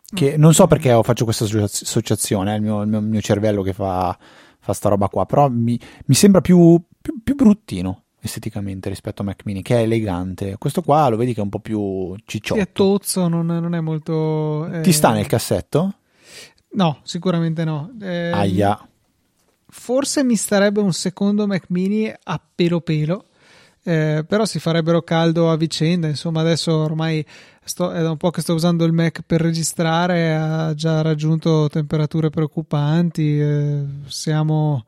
[0.09, 3.61] Che non so perché faccio questa associazione, è il mio, il mio, il mio cervello
[3.61, 4.17] che fa,
[4.59, 9.25] fa sta roba qua, però mi, mi sembra più, più, più, bruttino esteticamente rispetto a
[9.25, 10.57] Mac Mini, che è elegante.
[10.57, 12.59] Questo qua lo vedi che è un po' più cicciotto.
[12.59, 14.65] Sì, è tozzo, non, non è molto...
[14.67, 14.81] Eh...
[14.81, 15.95] Ti sta nel cassetto?
[16.71, 17.91] No, sicuramente no.
[18.01, 18.87] Eh, Aia.
[19.69, 23.25] Forse mi starebbe un secondo Mac Mini a pelo pelo,
[23.87, 27.25] eh, però si farebbero caldo a vicenda, insomma adesso ormai
[27.63, 31.69] sto, è da un po' che sto usando il Mac per registrare, ha già raggiunto
[31.69, 34.85] temperature preoccupanti, eh, siamo...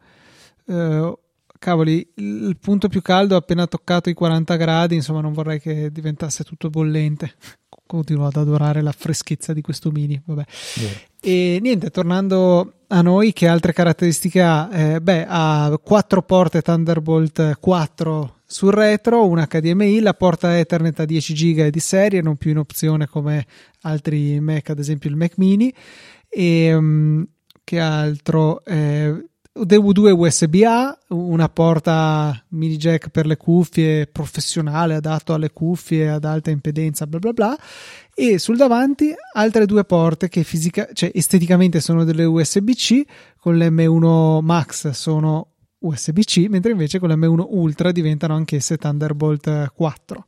[0.66, 1.18] Eh,
[1.60, 5.92] cavoli, il punto più caldo ha appena toccato i 40 gradi, insomma non vorrei che
[5.92, 7.36] diventasse tutto bollente.
[7.86, 10.44] Continuo ad adorare la freschezza di questo mini, vabbè.
[10.76, 10.92] Yeah.
[11.22, 14.70] E niente, tornando a noi, che altre caratteristiche ha?
[14.72, 21.06] Eh, beh, ha quattro porte Thunderbolt 4 sul retro, un HDMI, la porta Ethernet a
[21.06, 23.46] 10 GB di serie, non più in opzione come
[23.82, 25.72] altri Mac, ad esempio il Mac Mini.
[26.28, 27.24] E um,
[27.64, 28.66] che altro?
[28.66, 36.26] Eh, DV2 USB-A, una porta mini jack per le cuffie professionale adatto alle cuffie ad
[36.26, 37.58] alta impedenza, bla bla bla,
[38.16, 43.04] e sul davanti altre due porte che fisica, cioè esteticamente sono delle USB-C,
[43.38, 50.26] con l'M1 Max sono USB-C, mentre invece con l'M1 Ultra diventano anch'esse Thunderbolt 4.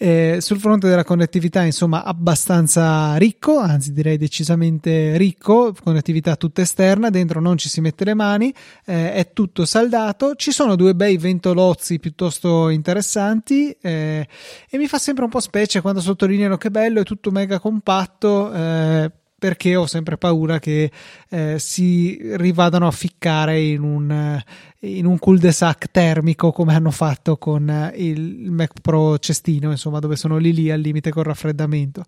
[0.00, 7.10] Eh, sul fronte della connettività, insomma, abbastanza ricco, anzi direi decisamente ricco, connettività tutta esterna,
[7.10, 8.54] dentro non ci si mette le mani,
[8.84, 14.28] eh, è tutto saldato, ci sono due bei ventolozzi piuttosto interessanti eh,
[14.70, 18.52] e mi fa sempre un po' specie quando sottolineano che bello, è tutto mega compatto
[18.52, 20.90] eh, perché ho sempre paura che
[21.28, 24.42] eh, si rivadano a ficcare in un,
[24.80, 30.16] in un cul-de-sac termico come hanno fatto con eh, il Mac Pro cestino, insomma, dove
[30.16, 32.02] sono lì lì al limite col raffreddamento.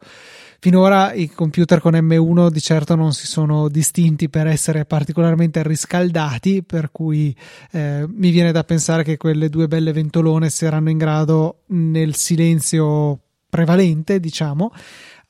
[0.63, 6.63] Finora i computer con M1 di certo non si sono distinti per essere particolarmente riscaldati,
[6.65, 7.35] per cui
[7.71, 13.21] eh, mi viene da pensare che quelle due belle ventolone saranno in grado nel silenzio
[13.49, 14.73] prevalente, diciamo,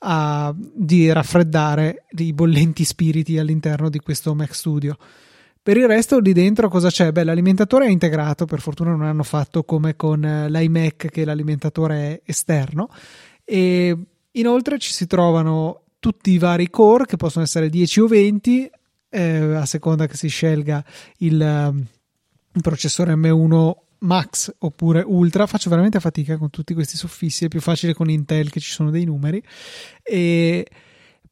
[0.03, 4.97] a, di raffreddare i bollenti spiriti all'interno di questo Mac Studio.
[5.63, 7.11] Per il resto lì dentro cosa c'è?
[7.11, 11.95] Beh, l'alimentatore è integrato, per fortuna non hanno fatto come con eh, l'iMac che l'alimentatore
[11.95, 12.89] è esterno
[13.43, 13.95] e
[14.31, 18.71] inoltre ci si trovano tutti i vari core che possono essere 10 o 20
[19.09, 20.83] eh, a seconda che si scelga
[21.17, 21.85] il, um,
[22.53, 27.61] il processore M1 Max oppure Ultra faccio veramente fatica con tutti questi suffissi è più
[27.61, 29.41] facile con Intel che ci sono dei numeri.
[30.03, 30.67] E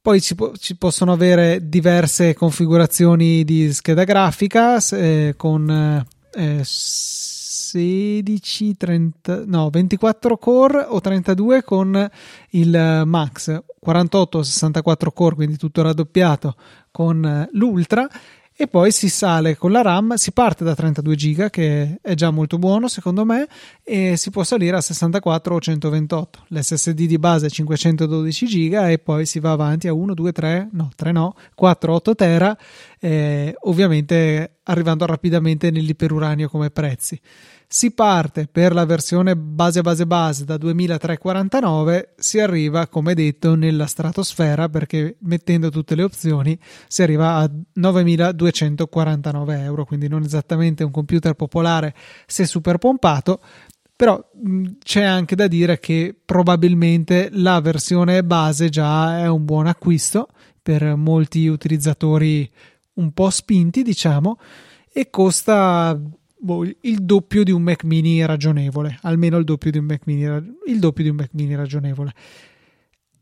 [0.02, 8.78] poi ci, po- ci possono avere diverse configurazioni di scheda grafica eh, con eh, 16
[8.78, 12.10] 30 no 24 core o 32 con
[12.52, 16.56] il Max 48 o 64 core quindi tutto raddoppiato
[16.92, 18.08] con l'Ultra
[18.62, 22.30] e poi si sale con la RAM, si parte da 32 GB che è già
[22.30, 23.48] molto buono secondo me
[23.86, 26.44] e si può salire a 64 o 128.
[26.50, 30.70] L'SSD di base è 512 GB e poi si va avanti a 1, 2, 3,
[30.74, 32.58] no 3 no, 4, 8 tera,
[33.00, 37.20] eh, ovviamente arrivando rapidamente nell'iperuranio come prezzi.
[37.72, 43.86] Si parte per la versione base base base da 2349, si arriva come detto nella
[43.86, 50.92] stratosfera perché mettendo tutte le opzioni si arriva a 9249 euro, quindi non esattamente un
[50.92, 51.94] computer popolare
[52.26, 53.40] se super pompato,
[53.96, 54.20] però
[54.82, 60.30] c'è anche da dire che probabilmente la versione base già è un buon acquisto
[60.62, 62.50] per molti utilizzatori
[63.00, 64.38] un po' spinti, diciamo,
[64.92, 66.00] e costa
[66.40, 70.24] boh, il doppio di un Mac mini ragionevole, almeno il doppio di un Mac mini,
[70.68, 72.14] il doppio di un Mac mini ragionevole.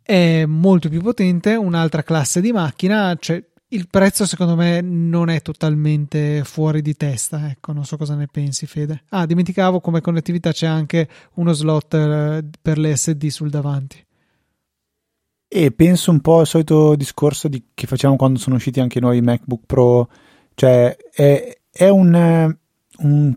[0.01, 5.41] È molto più potente, un'altra classe di macchina, cioè il prezzo secondo me non è
[5.41, 9.03] totalmente fuori di testa, ecco, non so cosa ne pensi Fede.
[9.09, 14.05] Ah, dimenticavo come connettività c'è anche uno slot eh, per le SD sul davanti.
[15.47, 19.21] E penso un po' al solito discorso di, che facciamo quando sono usciti anche noi
[19.21, 20.09] MacBook Pro,
[20.55, 22.55] cioè è, è un
[22.99, 23.35] un,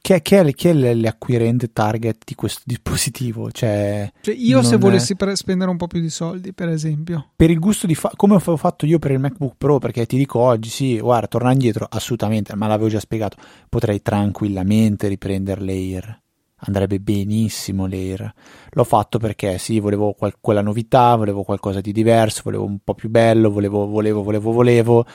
[0.00, 3.50] chi, è, chi, è, chi è l'acquirente target di questo dispositivo?
[3.50, 5.36] Cioè, cioè io se volessi è...
[5.36, 7.30] spendere un po' più di soldi, per esempio.
[7.36, 10.16] Per il gusto di fare, come ho fatto io per il MacBook Pro, perché ti
[10.16, 13.36] dico oggi, sì, guarda, tornare indietro, assolutamente, ma l'avevo già spiegato,
[13.68, 16.21] potrei tranquillamente riprendere l'Air.
[16.64, 18.32] Andrebbe benissimo l'Air.
[18.70, 22.94] L'ho fatto perché sì, volevo qual- quella novità, volevo qualcosa di diverso, volevo un po'
[22.94, 25.06] più bello, volevo, volevo, volevo, volevo,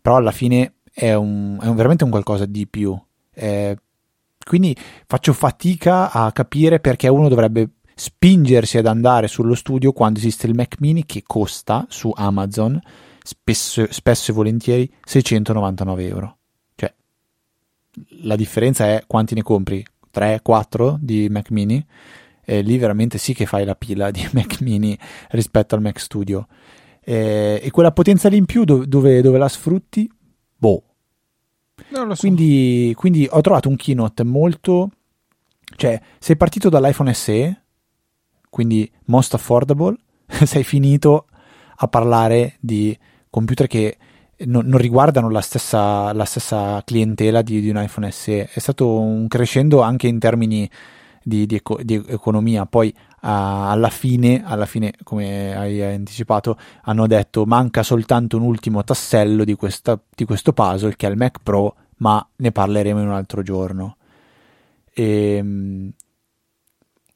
[0.00, 2.98] però alla fine è, un, è un, veramente un qualcosa di più
[3.38, 3.76] eh,
[4.42, 4.74] quindi
[5.06, 10.54] faccio fatica a capire perché uno dovrebbe spingersi ad andare sullo studio quando esiste il
[10.54, 12.80] Mac mini che costa su Amazon
[13.22, 16.36] spesso, spesso e volentieri 699 euro.
[16.74, 16.94] Cioè,
[18.22, 19.84] la differenza è quanti ne compri?
[20.16, 21.84] 3, 4 di Mac mini?
[22.42, 24.98] E lì veramente sì che fai la pila di Mac mini
[25.28, 26.46] rispetto al Mac Studio.
[27.04, 30.10] E, e quella potenza lì in più dove, dove, dove la sfrutti?
[30.56, 30.82] Boh,
[31.90, 32.22] non lo so.
[32.22, 34.90] Quindi, quindi ho trovato un keynote molto...
[35.76, 37.64] Cioè, sei partito dall'iPhone SE,
[38.48, 39.96] quindi most affordable,
[40.46, 41.26] sei finito
[41.76, 42.96] a parlare di
[43.28, 43.98] computer che
[44.44, 48.48] non, non riguardano la stessa, la stessa clientela di, di, un iPhone SE.
[48.52, 50.68] È stato un crescendo anche in termini
[51.22, 52.66] di, di, eco, di economia.
[52.66, 58.84] Poi uh, alla, fine, alla fine, come hai anticipato, hanno detto manca soltanto un ultimo
[58.84, 63.06] tassello di, questa, di questo puzzle che è il Mac Pro, ma ne parleremo in
[63.06, 63.96] un altro giorno.
[64.92, 65.92] E, ehm,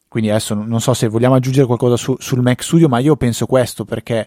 [0.08, 3.46] quindi adesso non so se vogliamo aggiungere qualcosa su, sul Mac Studio, ma io penso
[3.46, 4.26] questo perché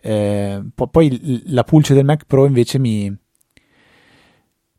[0.00, 3.14] eh, po- poi la pulce del Mac Pro invece mi,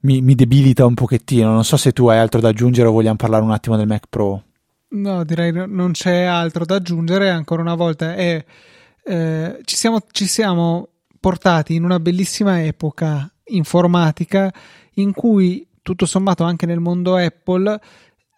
[0.02, 1.52] mi, mi, debilita un pochettino.
[1.52, 4.06] Non so se tu hai altro da aggiungere o vogliamo parlare un attimo del Mac
[4.10, 4.44] Pro.
[4.90, 7.30] No, direi non c'è altro da aggiungere.
[7.30, 8.44] Ancora una volta è,
[9.04, 10.90] eh, ci, siamo, ci siamo
[11.20, 14.54] portati in una bellissima epoca informatica
[14.96, 17.80] in cui tutto sommato anche nel mondo Apple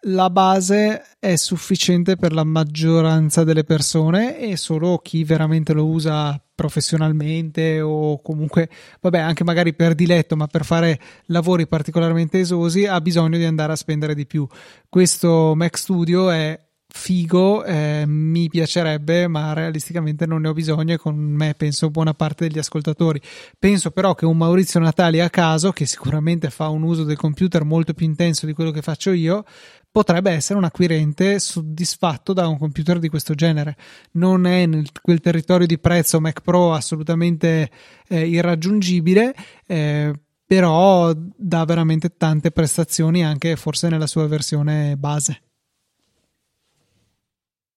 [0.04, 6.40] la base è sufficiente per la maggioranza delle persone e solo chi veramente lo usa
[6.60, 8.68] professionalmente o comunque,
[9.00, 13.72] vabbè, anche magari per diletto, ma per fare lavori particolarmente esosi ha bisogno di andare
[13.72, 14.46] a spendere di più.
[14.86, 16.58] Questo Mac Studio è
[16.92, 22.14] figo, eh, mi piacerebbe, ma realisticamente non ne ho bisogno e con me penso buona
[22.14, 23.20] parte degli ascoltatori.
[23.58, 27.64] Penso però che un Maurizio Natali a caso, che sicuramente fa un uso del computer
[27.64, 29.44] molto più intenso di quello che faccio io,
[29.90, 33.76] potrebbe essere un acquirente soddisfatto da un computer di questo genere.
[34.12, 37.70] Non è in quel territorio di prezzo Mac Pro assolutamente
[38.08, 39.34] eh, irraggiungibile,
[39.66, 40.12] eh,
[40.46, 45.42] però dà veramente tante prestazioni anche forse nella sua versione base.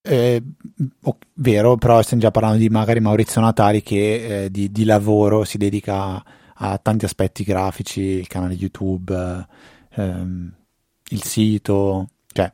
[0.06, 0.44] Eh,
[1.36, 5.58] vero, però stiamo già parlando di magari Maurizio Natali che eh, di, di, lavoro si
[5.58, 6.22] dedica
[6.56, 9.48] a, tanti aspetti grafici, il canale YouTube,
[9.96, 10.52] ehm,
[11.08, 12.52] il sito, cioè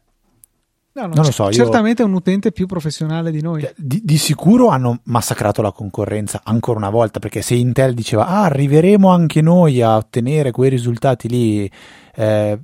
[0.91, 1.51] no, non, non lo so.
[1.51, 3.67] Certamente io, è un utente più professionale di noi.
[3.75, 8.43] Di, di, sicuro hanno massacrato la concorrenza ancora una volta perché se Intel diceva ah,
[8.43, 11.71] arriveremo anche noi a ottenere quei risultati lì.
[12.13, 12.59] Eh,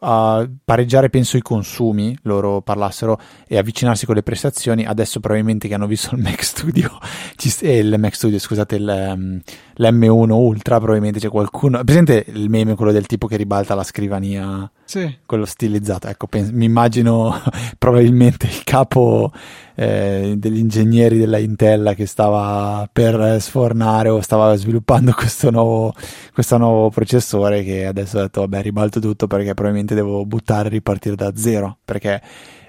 [0.00, 4.84] a pareggiare penso i consumi loro parlassero e avvicinarsi con le prestazioni.
[4.84, 6.98] Adesso probabilmente che hanno visto il Mac Studio
[7.60, 9.40] eh, il Mac Studio scusate il, um,
[9.78, 11.82] l'M1 Ultra probabilmente c'è qualcuno.
[11.84, 14.70] Presente il meme quello del tipo che ribalta la scrivania?
[14.84, 15.18] Sì.
[15.26, 16.08] quello stilizzato.
[16.08, 17.34] Ecco pens- mi immagino
[17.76, 19.30] probabilmente il capo
[19.74, 25.94] eh, degli ingegneri della Intella che stava per sfornare o stava sviluppando questo nuovo,
[26.32, 30.70] questo nuovo processore che adesso ha detto vabbè ribalto tutto perché probabilmente devo buttare e
[30.70, 31.76] ripartire da zero.
[31.84, 32.22] Perché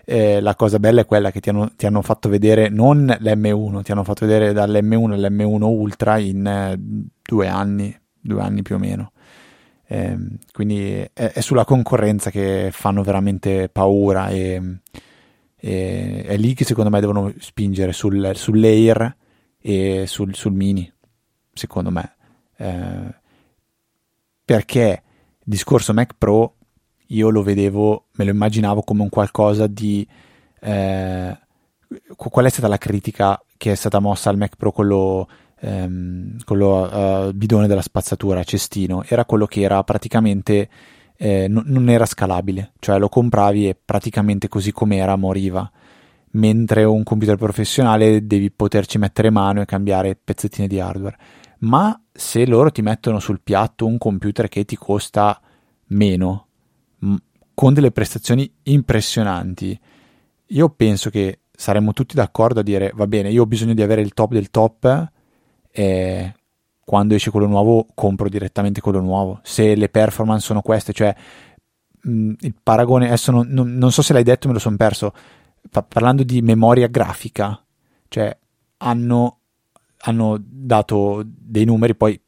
[0.10, 3.84] eh, la cosa bella è quella che ti hanno, ti hanno, fatto vedere non l'M1,
[3.84, 6.76] ti hanno fatto vedere dall'M1 all'M1 Ultra in eh,
[7.22, 9.12] due anni, due anni più o meno.
[9.86, 10.18] Eh,
[10.52, 14.80] quindi è, è, sulla concorrenza che fanno veramente paura e,
[15.56, 19.16] e, è lì che secondo me devono spingere sul, sull'Air
[19.60, 20.92] e sul, sul, Mini,
[21.54, 22.16] secondo me.
[22.58, 23.16] Eh,
[24.44, 25.04] perché
[25.44, 26.56] discorso Mac Pro
[27.12, 30.06] io lo vedevo, me lo immaginavo come un qualcosa di...
[30.62, 31.38] Eh,
[32.16, 35.28] qual è stata la critica che è stata mossa al Mac Pro, quello,
[35.60, 39.04] ehm, quello uh, bidone della spazzatura, cestino?
[39.08, 40.70] Era quello che era praticamente...
[41.22, 45.70] Eh, non, non era scalabile, cioè lo compravi e praticamente così com'era moriva
[46.32, 51.18] mentre un computer professionale devi poterci mettere mano e cambiare pezzettini di hardware.
[51.60, 55.40] Ma se loro ti mettono sul piatto un computer che ti costa
[55.88, 56.49] meno,
[57.54, 59.80] con delle prestazioni impressionanti,
[60.48, 64.02] io penso che saremmo tutti d'accordo a dire va bene, io ho bisogno di avere
[64.02, 65.12] il top del top
[65.72, 66.34] e
[66.90, 69.40] quando esce quello nuovo compro direttamente quello nuovo.
[69.44, 71.16] Se le performance sono queste, cioè
[72.02, 75.14] mh, il paragone, adesso non, non, non, so se l'hai detto, me lo sono perso,
[75.70, 77.64] pa- parlando di memoria grafica,
[78.08, 78.36] cioè
[78.78, 79.40] hanno,
[80.00, 82.20] hanno dato dei numeri, poi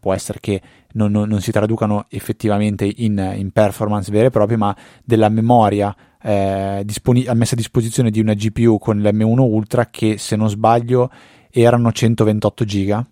[0.00, 0.62] può essere che
[0.92, 4.74] non, non, non si traducano effettivamente in, in, performance vere e proprie, ma
[5.04, 10.36] della memoria eh, disponi- messa a disposizione di una GPU con l'M1 Ultra che se
[10.36, 11.10] non sbaglio
[11.50, 13.06] erano 128 giga.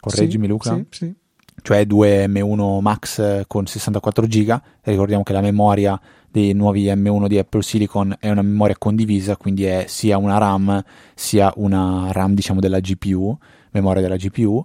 [0.00, 0.74] Correggimi sì, Luca.
[0.74, 1.14] Sì, sì.
[1.62, 4.62] Cioè due M1 Max con 64 giga.
[4.82, 9.64] Ricordiamo che la memoria dei nuovi M1 di Apple Silicon è una memoria condivisa, quindi
[9.64, 10.82] è sia una RAM
[11.14, 13.36] sia una RAM diciamo della GPU,
[13.72, 14.64] memoria della GPU.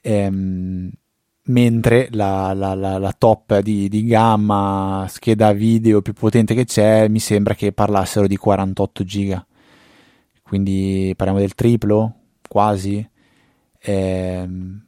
[0.00, 0.90] Ehm,
[1.44, 7.08] mentre la, la, la, la top di, di, gamma scheda video più potente che c'è
[7.08, 9.44] mi sembra che parlassero di 48 giga.
[10.42, 12.14] Quindi parliamo del triplo
[12.48, 13.08] quasi.
[13.80, 14.84] Ehm,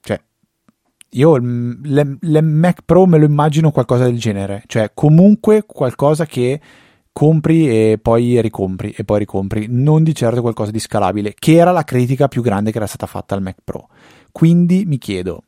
[0.00, 0.20] cioè
[1.10, 4.62] io le, le Mac Pro me lo immagino qualcosa del genere.
[4.66, 6.60] Cioè comunque qualcosa che
[7.12, 9.66] compri e poi ricompri e poi ricompri.
[9.68, 13.06] Non di certo qualcosa di scalabile che era la critica più grande che era stata
[13.06, 13.88] fatta al Mac Pro.
[14.30, 15.44] Quindi mi chiedo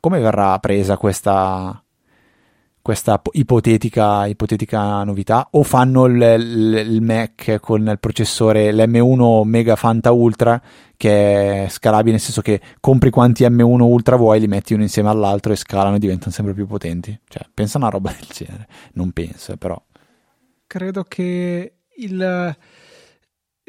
[0.00, 1.82] come verrà presa questa,
[2.82, 5.48] questa ipotetica, ipotetica, novità?
[5.52, 10.60] O fanno il, il, il, Mac con il processore l'M1 Mega Fanta Ultra
[10.96, 15.08] che è scalabile nel senso che compri quanti M1 Ultra vuoi li metti uno insieme
[15.08, 17.18] all'altro e scalano e diventano sempre più potenti?
[17.28, 18.66] Cioè pensa a una roba del genere.
[18.94, 19.80] Non penso però.
[20.66, 22.56] Credo che il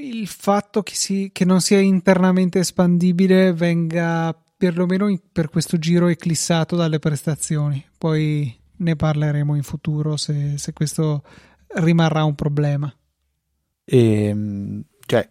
[0.01, 6.07] il fatto che, si, che non sia internamente espandibile venga perlomeno in, per questo giro
[6.07, 7.83] eclissato dalle prestazioni.
[7.97, 11.23] Poi ne parleremo in futuro se, se questo
[11.77, 12.93] rimarrà un problema.
[13.83, 15.27] E, ehm, cioè,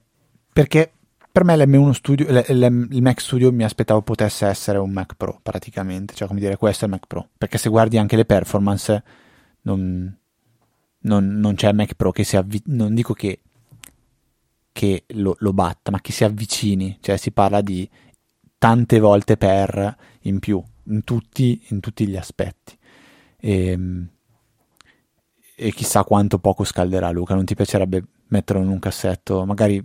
[0.52, 0.94] perché
[1.30, 6.12] per me l'M1 Studio, il Mac Studio mi aspettavo potesse essere un Mac Pro praticamente,
[6.12, 9.04] cioè come dire questo è il Mac Pro, perché se guardi anche le performance
[9.62, 10.12] non,
[10.98, 13.42] non, non c'è Mac Pro che si avvicini, non dico che,
[14.72, 17.88] che lo, lo, batta, ma che si avvicini, cioè si parla di
[18.60, 22.76] tante volte per in più, in tutti, in tutti gli aspetti.
[23.38, 24.08] E, ehm,
[25.56, 29.82] e chissà quanto poco scalderà Luca, non ti piacerebbe metterlo in un cassetto, magari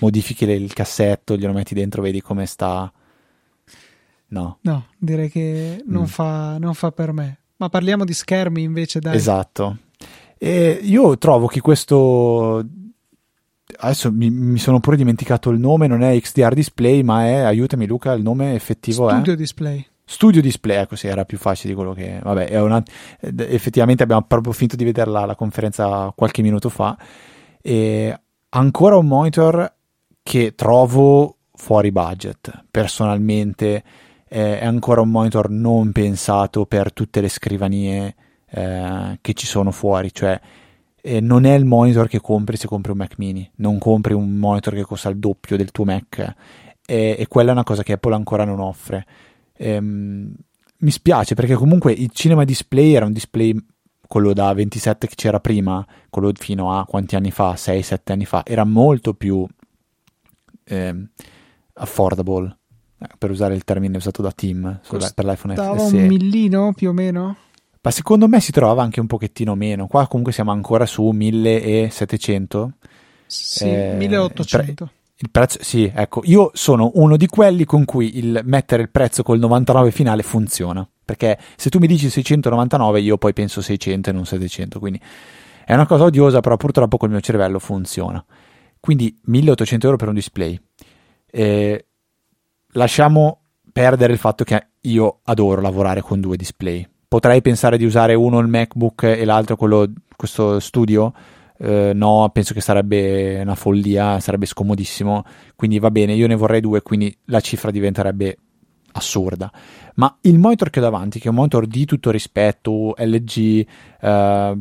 [0.00, 2.92] modifichi il cassetto, glielo metti dentro, vedi come sta.
[4.28, 4.58] No.
[4.60, 6.06] No, direi che non, mm.
[6.06, 7.38] fa, non fa per me.
[7.56, 9.16] Ma parliamo di schermi invece, dai.
[9.16, 9.78] Esatto.
[10.36, 12.66] E io trovo che questo.
[13.78, 17.86] Adesso mi, mi, sono pure dimenticato il nome, non è XDR Display, ma è, aiutami
[17.86, 19.20] Luca, il nome effettivo Studio è...
[19.20, 19.86] Studio Display.
[20.04, 22.20] Studio Display, ecco sì, era più facile di quello che...
[22.22, 22.82] Vabbè, è una...
[23.20, 26.96] effettivamente abbiamo proprio finito di vederla la conferenza qualche minuto fa.
[27.62, 29.72] E ancora un monitor
[30.22, 32.64] che trovo fuori budget.
[32.70, 33.82] Personalmente
[34.28, 38.14] eh, è ancora un monitor non pensato per tutte le scrivanie
[38.50, 40.38] eh, che ci sono fuori, cioè
[41.06, 44.36] eh, non è il monitor che compri se compri un Mac mini, non compri un
[44.36, 46.34] monitor che costa il doppio del tuo Mac
[46.86, 49.06] e quella è una cosa che Apple ancora non offre.
[49.56, 50.34] Ehm,
[50.78, 53.54] mi spiace perché comunque il cinema display era un display
[54.06, 58.42] quello da 27 che c'era prima, quello fino a quanti anni fa, 6-7 anni fa,
[58.46, 59.46] era molto più
[60.64, 61.08] eh,
[61.74, 62.56] affordable,
[62.98, 65.96] eh, per usare il termine usato da Tim sulla, per l'iPhone SE.
[65.96, 67.36] un millino più o meno?
[67.84, 69.86] Ma secondo me si trovava anche un pochettino meno.
[69.86, 72.72] Qua comunque siamo ancora su 1700.
[73.26, 74.90] Sì, eh, 1800.
[75.16, 79.22] Il prezzo, sì, ecco, io sono uno di quelli con cui il mettere il prezzo
[79.22, 80.88] col 99 finale funziona.
[81.04, 84.78] Perché se tu mi dici 699, io poi penso 600 e non 700.
[84.78, 84.98] Quindi
[85.66, 88.24] è una cosa odiosa, però purtroppo col mio cervello funziona.
[88.80, 90.58] Quindi 1800 euro per un display.
[91.30, 91.84] Eh,
[92.68, 96.88] lasciamo perdere il fatto che io adoro lavorare con due display.
[97.14, 101.12] Potrei pensare di usare uno il MacBook e l'altro quello, questo studio.
[101.58, 105.24] Eh, no, penso che sarebbe una follia, sarebbe scomodissimo.
[105.54, 108.36] Quindi va bene, io ne vorrei due, quindi la cifra diventerebbe
[108.94, 109.48] assurda.
[109.94, 113.66] Ma il monitor che ho davanti, che è un monitor di tutto rispetto, LG,
[114.00, 114.58] eh,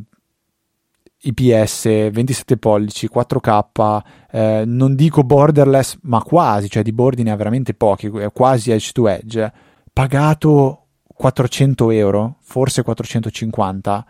[1.21, 7.35] IPS, 27 pollici, 4K, eh, non dico borderless, ma quasi, cioè di bordi ne ha
[7.35, 9.51] veramente pochi, quasi edge to edge,
[9.91, 10.82] pagato
[11.13, 14.05] 400 euro, forse 450,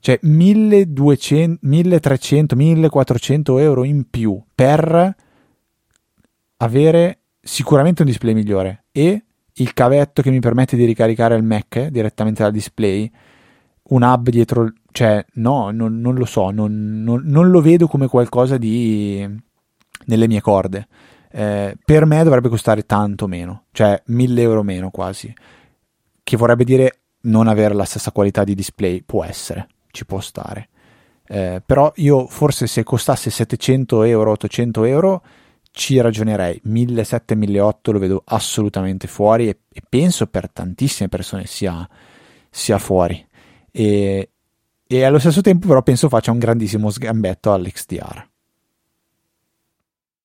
[0.00, 5.14] cioè 1200, 1300, 1400 euro in più per
[6.56, 9.24] avere sicuramente un display migliore e
[9.54, 13.10] il cavetto che mi permette di ricaricare il Mac direttamente dal display,
[13.90, 18.06] un hub dietro, cioè no, non, non lo so, non, non, non, lo vedo come
[18.06, 19.28] qualcosa di
[20.06, 20.86] nelle mie corde.
[21.30, 25.32] Eh, per me dovrebbe costare tanto meno, cioè 1000 euro meno quasi,
[26.32, 30.70] che vorrebbe dire non avere la stessa qualità di display, può essere, ci può stare.
[31.26, 35.22] Eh, però io forse se costasse 700 euro, 800 euro,
[35.72, 41.86] ci ragionerei 1700-1800 lo vedo assolutamente fuori e, e, penso per tantissime persone sia,
[42.48, 43.26] sia fuori
[43.70, 44.30] e,
[44.86, 48.28] e, allo stesso tempo però penso faccia un grandissimo sgambetto all'XDR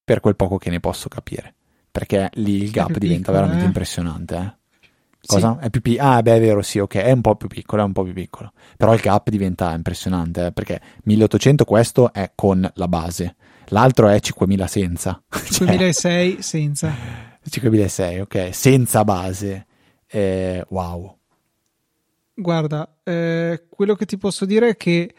[0.03, 1.53] per quel poco che ne posso capire
[1.89, 3.67] perché lì il gap diventa piccolo, veramente eh?
[3.67, 4.56] impressionante eh?
[5.25, 5.57] Cosa?
[5.59, 5.65] Sì.
[5.65, 6.09] È più piccolo?
[6.09, 8.13] Ah, beh, è vero, sì, ok, è un po' più piccolo, è un po' più
[8.13, 8.51] piccolo.
[8.77, 10.51] Però il gap diventa impressionante, eh?
[10.51, 13.35] perché 1800 questo è con la base
[13.69, 15.23] l'altro è 5000 senza.
[15.29, 16.93] 5006 cioè, senza.
[17.49, 19.65] 5006, ok, senza base.
[20.07, 21.17] Eh, wow.
[22.33, 25.13] Guarda, eh, quello che ti posso dire è che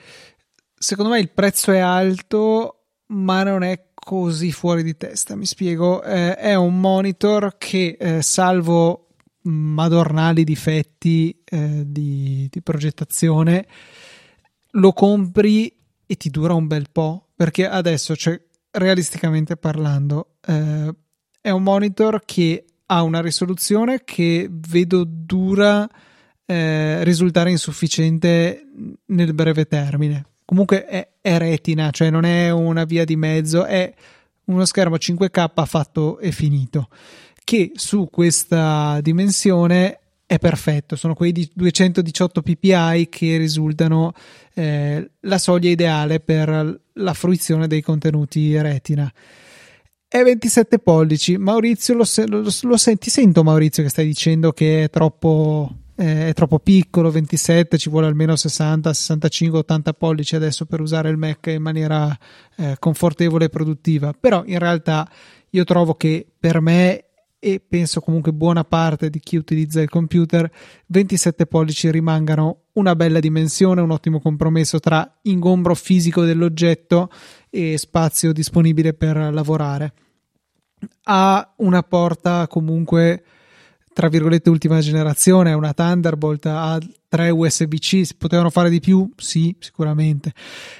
[0.74, 5.34] secondo me il prezzo è alto, ma non è così fuori di testa.
[5.34, 9.07] Mi spiego, eh, è un monitor che, eh, salvo
[9.49, 13.66] madornali difetti eh, di, di progettazione,
[14.72, 15.74] lo compri
[16.07, 18.40] e ti dura un bel po' perché adesso, cioè,
[18.72, 20.94] realisticamente parlando, eh,
[21.40, 25.88] è un monitor che ha una risoluzione che vedo dura
[26.44, 28.66] eh, risultare insufficiente
[29.07, 30.26] nel breve termine.
[30.44, 33.92] Comunque è, è, retina, cioè non è una via di mezzo, è
[34.46, 36.88] uno schermo 5K fatto e finito.
[37.49, 44.12] Che su questa dimensione è perfetto, sono quei 218 ppi che risultano
[44.53, 49.11] eh, la soglia ideale per la fruizione dei contenuti retina.
[50.07, 54.90] È 27 pollici, Maurizio lo, lo, lo senti, sento Maurizio che stai dicendo che è
[54.90, 60.82] troppo, eh, è troppo piccolo, 27 ci vuole almeno 60, 65, 80 pollici adesso per
[60.82, 62.14] usare il Mac in maniera
[62.57, 65.11] eh, confortevole e produttiva, però in realtà
[65.49, 67.05] io trovo che per me
[67.41, 70.51] e penso comunque buona parte di chi utilizza il computer
[70.86, 77.11] 27 pollici rimangano una bella dimensione, un ottimo compromesso tra ingombro fisico dell'oggetto
[77.51, 79.93] e spazio disponibile per lavorare.
[81.05, 83.22] Ha una porta comunque
[83.99, 86.78] tra virgolette ultima generazione, è una Thunderbolt, ha
[87.09, 89.11] tre USB-C, si potevano fare di più?
[89.16, 90.32] Sì, sicuramente.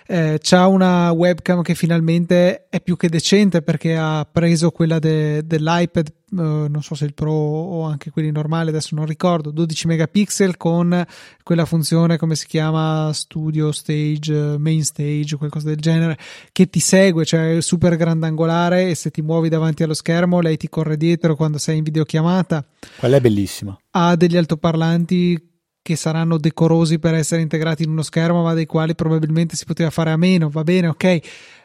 [0.07, 5.47] Eh, c'ha una webcam che finalmente è più che decente perché ha preso quella de-
[5.47, 9.87] dell'iPad, eh, non so se il Pro o anche quelli normali, adesso non ricordo, 12
[9.87, 11.05] megapixel con
[11.43, 16.19] quella funzione, come si chiama, Studio Stage, Main Stage, qualcosa del genere,
[16.53, 20.69] che ti segue, cioè super grandangolare e se ti muovi davanti allo schermo lei ti
[20.69, 22.63] corre dietro quando sei in videochiamata.
[22.99, 23.79] Quella è bellissima.
[23.93, 25.57] Ha degli altoparlanti
[25.89, 29.89] che saranno decorosi per essere integrati in uno schermo, ma dei quali probabilmente si poteva
[29.89, 30.51] fare a meno.
[30.51, 31.19] Va bene, ok.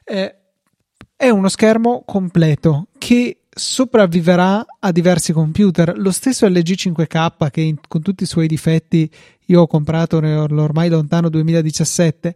[0.05, 0.35] Eh,
[1.17, 5.97] è uno schermo completo che sopravviverà a diversi computer.
[5.97, 9.11] Lo stesso LG 5K, che in, con tutti i suoi difetti
[9.47, 12.33] io ho comprato nell'ormai lontano 2017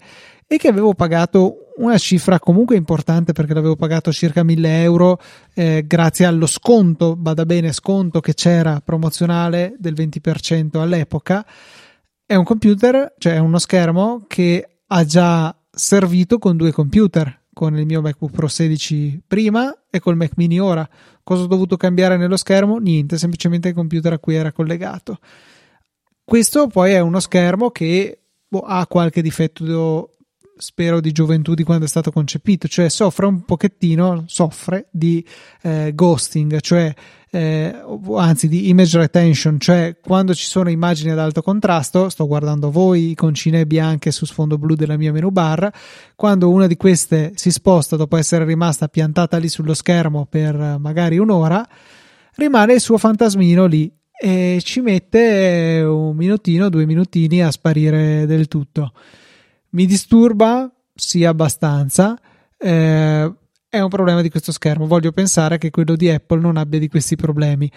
[0.48, 5.20] e che avevo pagato una cifra comunque importante perché l'avevo pagato circa 1000 euro
[5.54, 11.46] eh, grazie allo sconto, bada bene, sconto che c'era promozionale del 20% all'epoca
[12.28, 17.86] è un computer, cioè uno schermo che ha già servito con due computer, con il
[17.86, 20.88] mio MacBook Pro 16 prima e col Mac mini ora.
[21.24, 22.80] Cosa ho dovuto cambiare nello schermo?
[22.80, 25.20] Niente, semplicemente il computer a cui era collegato.
[26.22, 30.17] Questo poi è uno schermo che boh, ha qualche difetto
[30.58, 35.26] spero di gioventù di quando è stato concepito, cioè soffre un pochettino, soffre di
[35.62, 36.94] eh, ghosting, cioè
[37.30, 37.76] eh,
[38.16, 43.12] anzi di image retention, cioè quando ci sono immagini ad alto contrasto, sto guardando voi
[43.12, 45.72] iconcine bianche su sfondo blu della mia menu bar,
[46.16, 51.18] quando una di queste si sposta dopo essere rimasta piantata lì sullo schermo per magari
[51.18, 51.68] un'ora,
[52.36, 58.48] rimane il suo fantasmino lì e ci mette un minutino, due minutini a sparire del
[58.48, 58.94] tutto.
[59.70, 60.72] Mi disturba?
[60.94, 62.18] Sì, abbastanza.
[62.58, 63.34] Eh,
[63.70, 64.88] è un problema di questo schermo.
[64.88, 67.72] Voglio pensare che quello di Apple non abbia di questi problemi.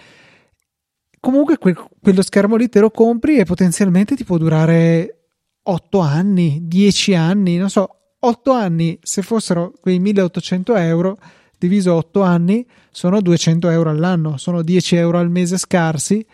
[1.19, 5.27] Comunque, que- quello schermo lì te lo compri e potenzialmente ti può durare
[5.63, 11.17] 8 anni, 10 anni, non so, 8 anni se fossero quei 1800 euro
[11.57, 16.25] diviso 8 anni sono 200 euro all'anno, sono 10 euro al mese scarsi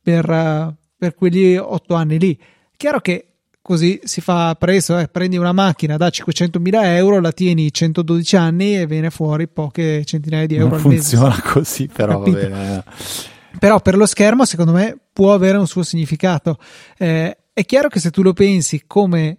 [0.00, 2.40] per, uh, per quegli 8 anni lì.
[2.76, 3.31] Chiaro che
[3.62, 8.76] così si fa presto, eh, prendi una macchina da 500.000 euro, la tieni 112 anni
[8.76, 11.16] e viene fuori poche centinaia di euro non al mese.
[11.16, 12.84] funziona così, però va bene.
[13.58, 16.58] Però per lo schermo, secondo me, può avere un suo significato.
[16.98, 19.36] Eh, è chiaro che se tu lo pensi come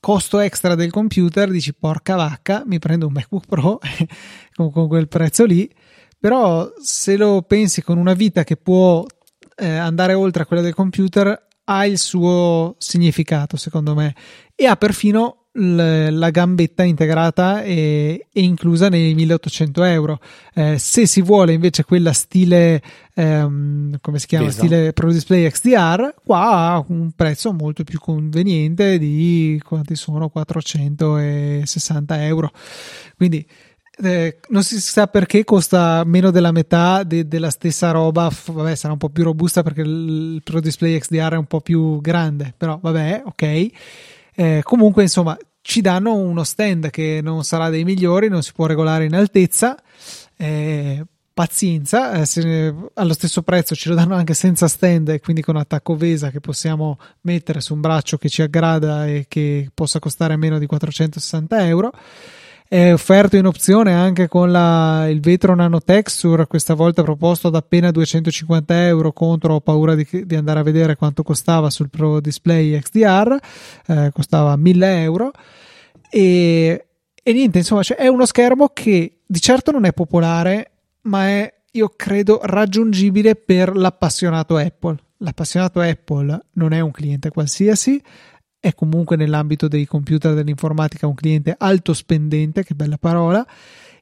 [0.00, 3.78] costo extra del computer, dici porca vacca, mi prendo un MacBook Pro
[4.54, 5.70] con, con quel prezzo lì.
[6.18, 9.04] Però se lo pensi con una vita che può
[9.56, 14.14] eh, andare oltre a quella del computer, ha il suo significato, secondo me,
[14.54, 20.20] e ha perfino la gambetta integrata e, e, inclusa nei 1800 euro.
[20.54, 22.80] Eh, se si vuole invece quella stile,
[23.14, 24.58] ehm, come si chiama, Pesa.
[24.58, 32.24] stile Pro Display XDR, qua ha un prezzo molto più conveniente di quanti sono 460
[32.24, 32.52] euro.
[33.16, 33.44] Quindi
[34.02, 38.30] eh, non si sa perché costa meno della metà de- della stessa roba.
[38.46, 42.00] Vabbè, sarà un po' più robusta perché il Pro Display XDR è un po' più
[42.00, 43.70] grande, però vabbè, ok.
[44.34, 48.66] Eh, comunque, insomma, ci danno uno stand che non sarà dei migliori, non si può
[48.66, 49.76] regolare in altezza.
[50.36, 51.04] Eh,
[51.38, 55.94] pazienza, eh, allo stesso prezzo ce lo danno anche senza stand e quindi con attacco
[55.94, 60.58] VESA che possiamo mettere su un braccio che ci aggrada e che possa costare meno
[60.58, 61.92] di 460 euro.
[62.70, 67.54] È offerto in opzione anche con la, il vetro nano texture, questa volta proposto ad
[67.54, 72.20] appena 250 euro contro ho paura di, di andare a vedere quanto costava sul Pro
[72.20, 73.38] Display XDR,
[73.86, 75.30] eh, costava 1000 euro.
[76.10, 76.86] E,
[77.22, 81.54] e niente, insomma, cioè, è uno schermo che di certo non è popolare, ma è,
[81.70, 84.96] io credo, raggiungibile per l'appassionato Apple.
[85.16, 87.98] L'appassionato Apple non è un cliente qualsiasi,
[88.60, 93.46] è comunque nell'ambito dei computer dell'informatica un cliente alto spendente, che bella parola,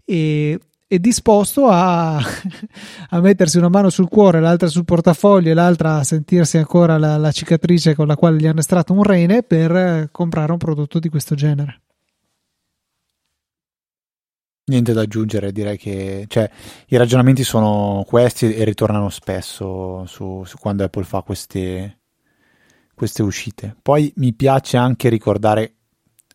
[0.05, 2.17] e è disposto a,
[3.11, 7.17] a, mettersi una mano sul cuore, l'altra sul portafoglio e l'altra a sentirsi ancora la,
[7.17, 11.09] la, cicatrice con la quale gli hanno estratto un rene per comprare un prodotto di
[11.09, 11.81] questo genere.
[14.69, 16.51] Niente da aggiungere, direi che cioè,
[16.89, 21.99] i ragionamenti sono questi e ritornano spesso su, su quando Apple fa queste,
[22.97, 23.77] queste uscite.
[23.81, 25.75] Poi mi piace anche ricordare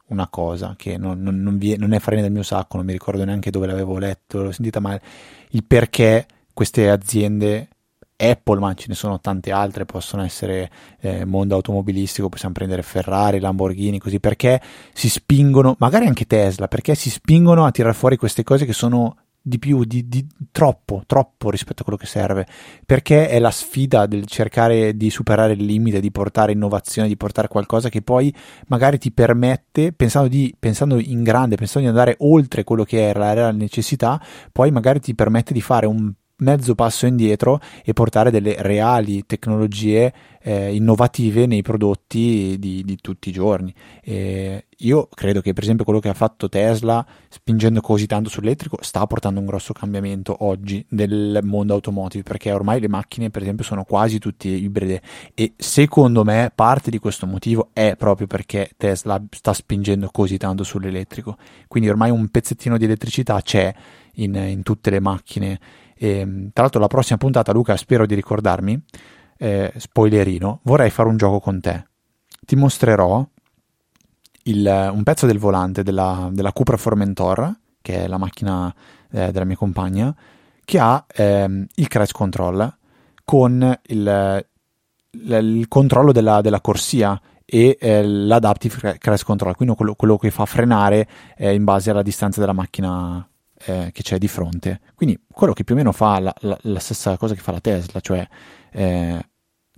[0.09, 2.91] una cosa che non, non, non, vi, non è farina del mio sacco, non mi
[2.91, 5.01] ricordo neanche dove l'avevo letto, l'ho sentita male,
[5.49, 7.67] il perché queste aziende
[8.15, 13.39] Apple, ma ce ne sono tante altre, possono essere eh, mondo automobilistico, possiamo prendere Ferrari,
[13.39, 14.61] Lamborghini, così perché
[14.93, 19.15] si spingono, magari anche Tesla, perché si spingono a tirare fuori queste cose che sono
[19.41, 22.45] di più, di, di, troppo, troppo rispetto a quello che serve,
[22.85, 27.47] perché è la sfida del cercare di superare il limite, di portare innovazione, di portare
[27.47, 28.33] qualcosa che poi
[28.67, 33.13] magari ti permette, pensando, di, pensando in grande, pensando di andare oltre quello che è
[33.13, 34.21] la necessità,
[34.51, 40.13] poi magari ti permette di fare un mezzo passo indietro e portare delle reali tecnologie
[40.43, 43.73] eh, innovative nei prodotti di, di tutti i giorni.
[44.01, 48.77] E io credo che per esempio quello che ha fatto Tesla spingendo così tanto sull'elettrico
[48.81, 53.63] sta portando un grosso cambiamento oggi nel mondo automotive perché ormai le macchine per esempio
[53.63, 55.01] sono quasi tutte ibride.
[55.35, 60.63] E secondo me parte di questo motivo è proprio perché Tesla sta spingendo così tanto
[60.63, 61.37] sull'elettrico.
[61.67, 63.73] Quindi ormai un pezzettino di elettricità c'è
[64.23, 65.59] in, in tutte le macchine.
[65.95, 68.81] E, tra l'altro la prossima puntata Luca spero di ricordarmi
[69.41, 71.85] eh, spoilerino vorrei fare un gioco con te.
[72.45, 73.25] Ti mostrerò
[74.43, 77.51] il, un pezzo del volante della, della, Cupra Formentor,
[77.81, 78.73] che è la macchina
[79.11, 80.15] eh, della mia compagna,
[80.63, 82.77] che ha ehm, il crash control
[83.23, 84.45] con il,
[85.11, 90.45] il controllo della, della, corsia e eh, l'adaptive crash control, quindi quello, quello che fa
[90.45, 93.27] frenare eh, in base alla distanza della macchina
[93.65, 94.81] eh, che c'è di fronte.
[94.95, 97.59] Quindi quello che più o meno fa la, la, la stessa cosa che fa la
[97.59, 98.27] Tesla, cioè
[98.71, 99.25] eh,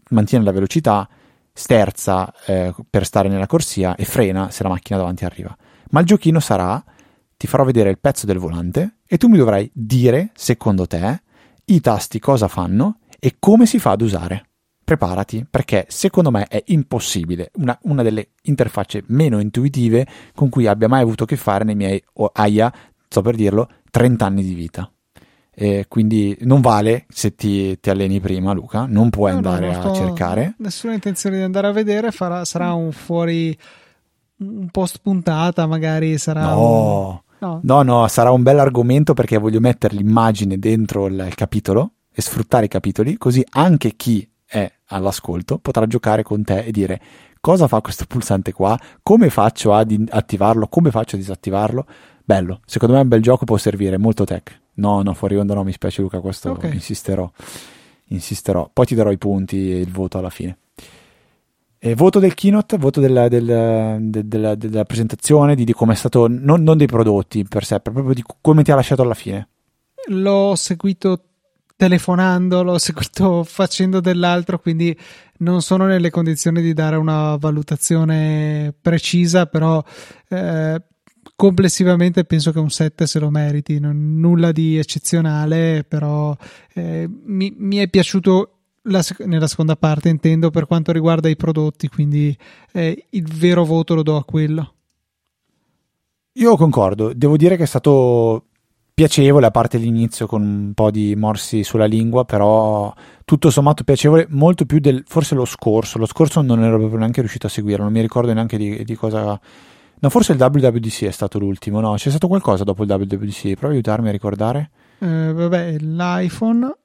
[0.09, 1.07] mantiene la velocità,
[1.53, 5.55] sterza eh, per stare nella corsia e frena se la macchina davanti arriva.
[5.91, 6.83] Ma il giochino sarà,
[7.37, 11.21] ti farò vedere il pezzo del volante e tu mi dovrai dire, secondo te,
[11.65, 14.47] i tasti cosa fanno e come si fa ad usare.
[14.83, 20.05] Preparati, perché secondo me è impossibile, una, una delle interfacce meno intuitive
[20.35, 22.03] con cui abbia mai avuto a che fare nei miei,
[22.33, 22.73] aia,
[23.13, 24.91] sto per dirlo, 30 anni di vita.
[25.55, 29.91] E quindi non vale se ti, ti, alleni prima, Luca, non puoi no, andare no,
[29.91, 30.55] a cercare.
[30.57, 33.55] Nessuna intenzione di andare a vedere, farà, sarà un fuori
[34.37, 36.53] un post puntata, magari sarà.
[36.53, 37.23] No.
[37.37, 37.37] Un...
[37.39, 41.91] no, no, no, sarà un bel argomento perché voglio mettere l'immagine dentro il, il capitolo
[42.11, 46.99] e sfruttare i capitoli, così anche chi è all'ascolto potrà giocare con te e dire
[47.39, 51.85] cosa fa questo pulsante qua, come faccio ad attivarlo, come faccio a disattivarlo.
[52.25, 54.61] Bello, secondo me è un bel gioco, può servire, molto tech.
[54.75, 56.73] No, no, fuori onda no, mi spiace Luca, questo okay.
[56.73, 57.29] insisterò.
[58.07, 58.69] Insisterò.
[58.71, 60.57] Poi ti darò i punti e il voto alla fine.
[61.77, 66.27] E voto del keynote, voto della, della, della, della presentazione, di, di come è stato,
[66.29, 69.49] non, non, dei prodotti per sé, proprio di come ti ha lasciato alla fine.
[70.07, 71.25] L'ho seguito
[71.75, 74.97] telefonando, l'ho seguito facendo dell'altro, quindi
[75.39, 79.83] non sono nelle condizioni di dare una valutazione precisa, però
[80.29, 80.81] eh,
[81.35, 86.35] complessivamente penso che un 7 se lo meriti, non, nulla di eccezionale, però
[86.73, 91.87] eh, mi, mi, è piaciuto la, nella seconda parte, intendo per quanto riguarda i prodotti,
[91.87, 92.35] quindi
[92.71, 94.73] eh, il vero voto lo do a quello.
[96.33, 98.45] Io concordo, devo dire che è stato
[98.93, 102.93] piacevole a parte l'inizio con un po' di morsi sulla lingua, però
[103.25, 105.97] tutto sommato piacevole, molto più del forse lo scorso.
[105.97, 108.95] Lo scorso non ero proprio neanche riuscito a seguirlo, non mi ricordo neanche di, di
[108.95, 109.39] cosa
[110.03, 111.93] No, forse il WWDC è stato l'ultimo, no?
[111.93, 113.53] C'è stato qualcosa dopo il WWDC?
[113.53, 114.69] Provi a aiutarmi a ricordare.
[114.99, 116.75] Eh, vabbè, l'iPhone.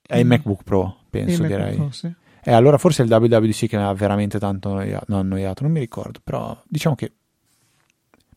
[0.00, 1.76] È il MacBook Pro, penso, direi.
[1.76, 2.10] Pro, sì.
[2.42, 5.80] Eh, allora forse il WWDC che mi ha veramente tanto annoiato, no, annoiato, non mi
[5.80, 7.12] ricordo, però diciamo che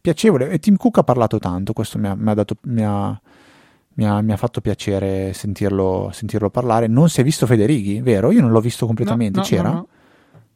[0.02, 0.50] piacevole.
[0.50, 3.18] E Tim Cook ha parlato tanto, questo mi ha, mi ha, dato, mi ha,
[3.94, 6.88] mi ha, mi ha fatto piacere sentirlo, sentirlo, parlare.
[6.88, 8.30] Non si è visto Federighi, vero?
[8.32, 9.86] Io non l'ho visto completamente, no, no, c'era?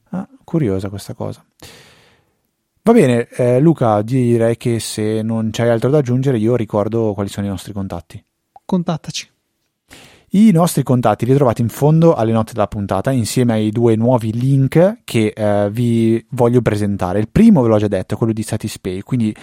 [0.10, 1.41] Ah, curiosa questa cosa.
[2.88, 7.29] Va bene, eh, Luca, direi che se non c'hai altro da aggiungere, io ricordo quali
[7.29, 8.23] sono i nostri contatti.
[8.63, 9.27] Contattaci.
[10.29, 14.31] I nostri contatti li trovate in fondo alle note della puntata insieme ai due nuovi
[14.31, 17.17] link che eh, vi voglio presentare.
[17.17, 19.36] Il primo ve l'ho già detto, quello di Satispay, quindi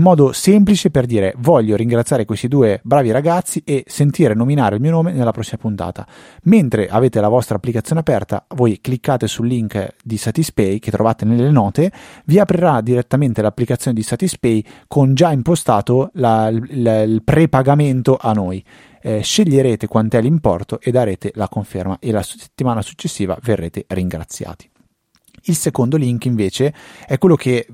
[0.00, 4.90] modo semplice per dire voglio ringraziare questi due bravi ragazzi e sentire nominare il mio
[4.90, 6.06] nome nella prossima puntata.
[6.44, 11.50] Mentre avete la vostra applicazione aperta, voi cliccate sul link di Satispay che trovate nelle
[11.50, 11.92] note,
[12.24, 18.64] vi aprirà direttamente l'applicazione di Satispay con già impostato la, il, il prepagamento a noi.
[19.00, 24.68] Eh, sceglierete quant'è l'importo e darete la conferma e la settimana successiva verrete ringraziati.
[25.44, 26.74] Il secondo link invece
[27.06, 27.66] è quello che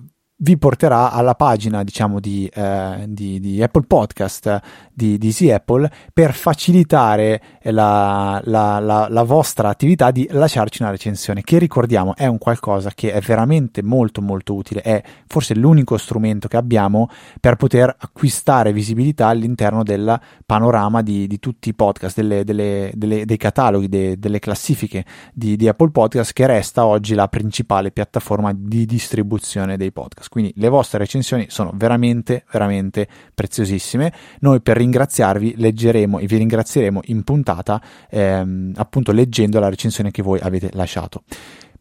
[0.42, 4.60] vi porterà alla pagina diciamo di, eh, di, di Apple Podcast
[4.92, 10.90] di, di Easy Apple per facilitare la, la, la, la, vostra attività di lasciarci una
[10.90, 14.82] recensione che ricordiamo è un qualcosa che è veramente molto molto utile.
[14.82, 17.08] È forse l'unico strumento che abbiamo
[17.40, 23.36] per poter acquistare visibilità all'interno del panorama di, tutti i podcast delle, delle, delle, dei
[23.36, 29.76] cataloghi de, delle classifiche di Apple Podcast che resta oggi la principale piattaforma di distribuzione
[29.76, 34.10] dei podcast quindi le vostre recensioni sono veramente, veramente preziosissime.
[34.40, 37.78] Noi per ringraziarvi leggeremo e vi ringrazieremo in puntata,
[38.08, 41.24] ehm, appunto leggendo la recensione che voi avete lasciato.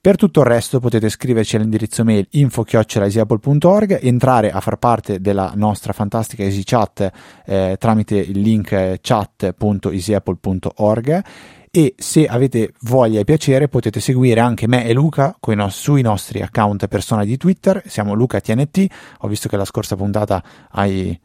[0.01, 5.93] Per tutto il resto potete scriverci all'indirizzo mail info-easyapple.org, entrare a far parte della nostra
[5.93, 7.09] fantastica Easy Chat
[7.45, 11.23] eh, tramite il link chat.easyapple.org
[11.71, 16.41] e se avete voglia e piacere potete seguire anche me e Luca no- sui nostri
[16.41, 18.85] account personali di Twitter, siamo LucaTNT,
[19.19, 21.17] ho visto che la scorsa puntata hai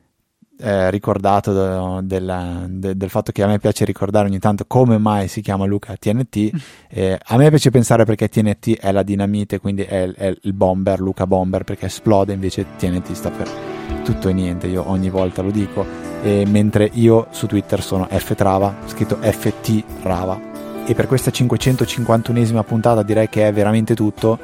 [0.59, 4.99] eh, ricordato de, de, de, del fatto che a me piace ricordare ogni tanto come
[4.99, 6.51] mai si chiama Luca TNT.
[6.55, 6.59] Mm.
[6.89, 11.01] Eh, a me piace pensare perché TNT è la dinamite, quindi è, è, il bomber,
[11.01, 13.49] Luca Bomber, perché esplode, invece TNT sta per
[14.05, 15.85] tutto e niente, io ogni volta lo dico
[16.27, 20.37] e mentre io su Twitter sono ftrava, scritto ft rava.
[20.85, 24.37] E per questa 551esima puntata direi che è veramente tutto.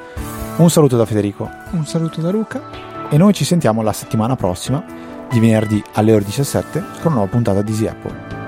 [0.59, 1.51] Un saluto da Federico.
[1.73, 2.63] Un saluto da Luca.
[3.11, 4.85] E noi ci sentiamo la settimana prossima,
[5.29, 8.42] di venerdì alle ore 17, con una nuova puntata di Easy Apple.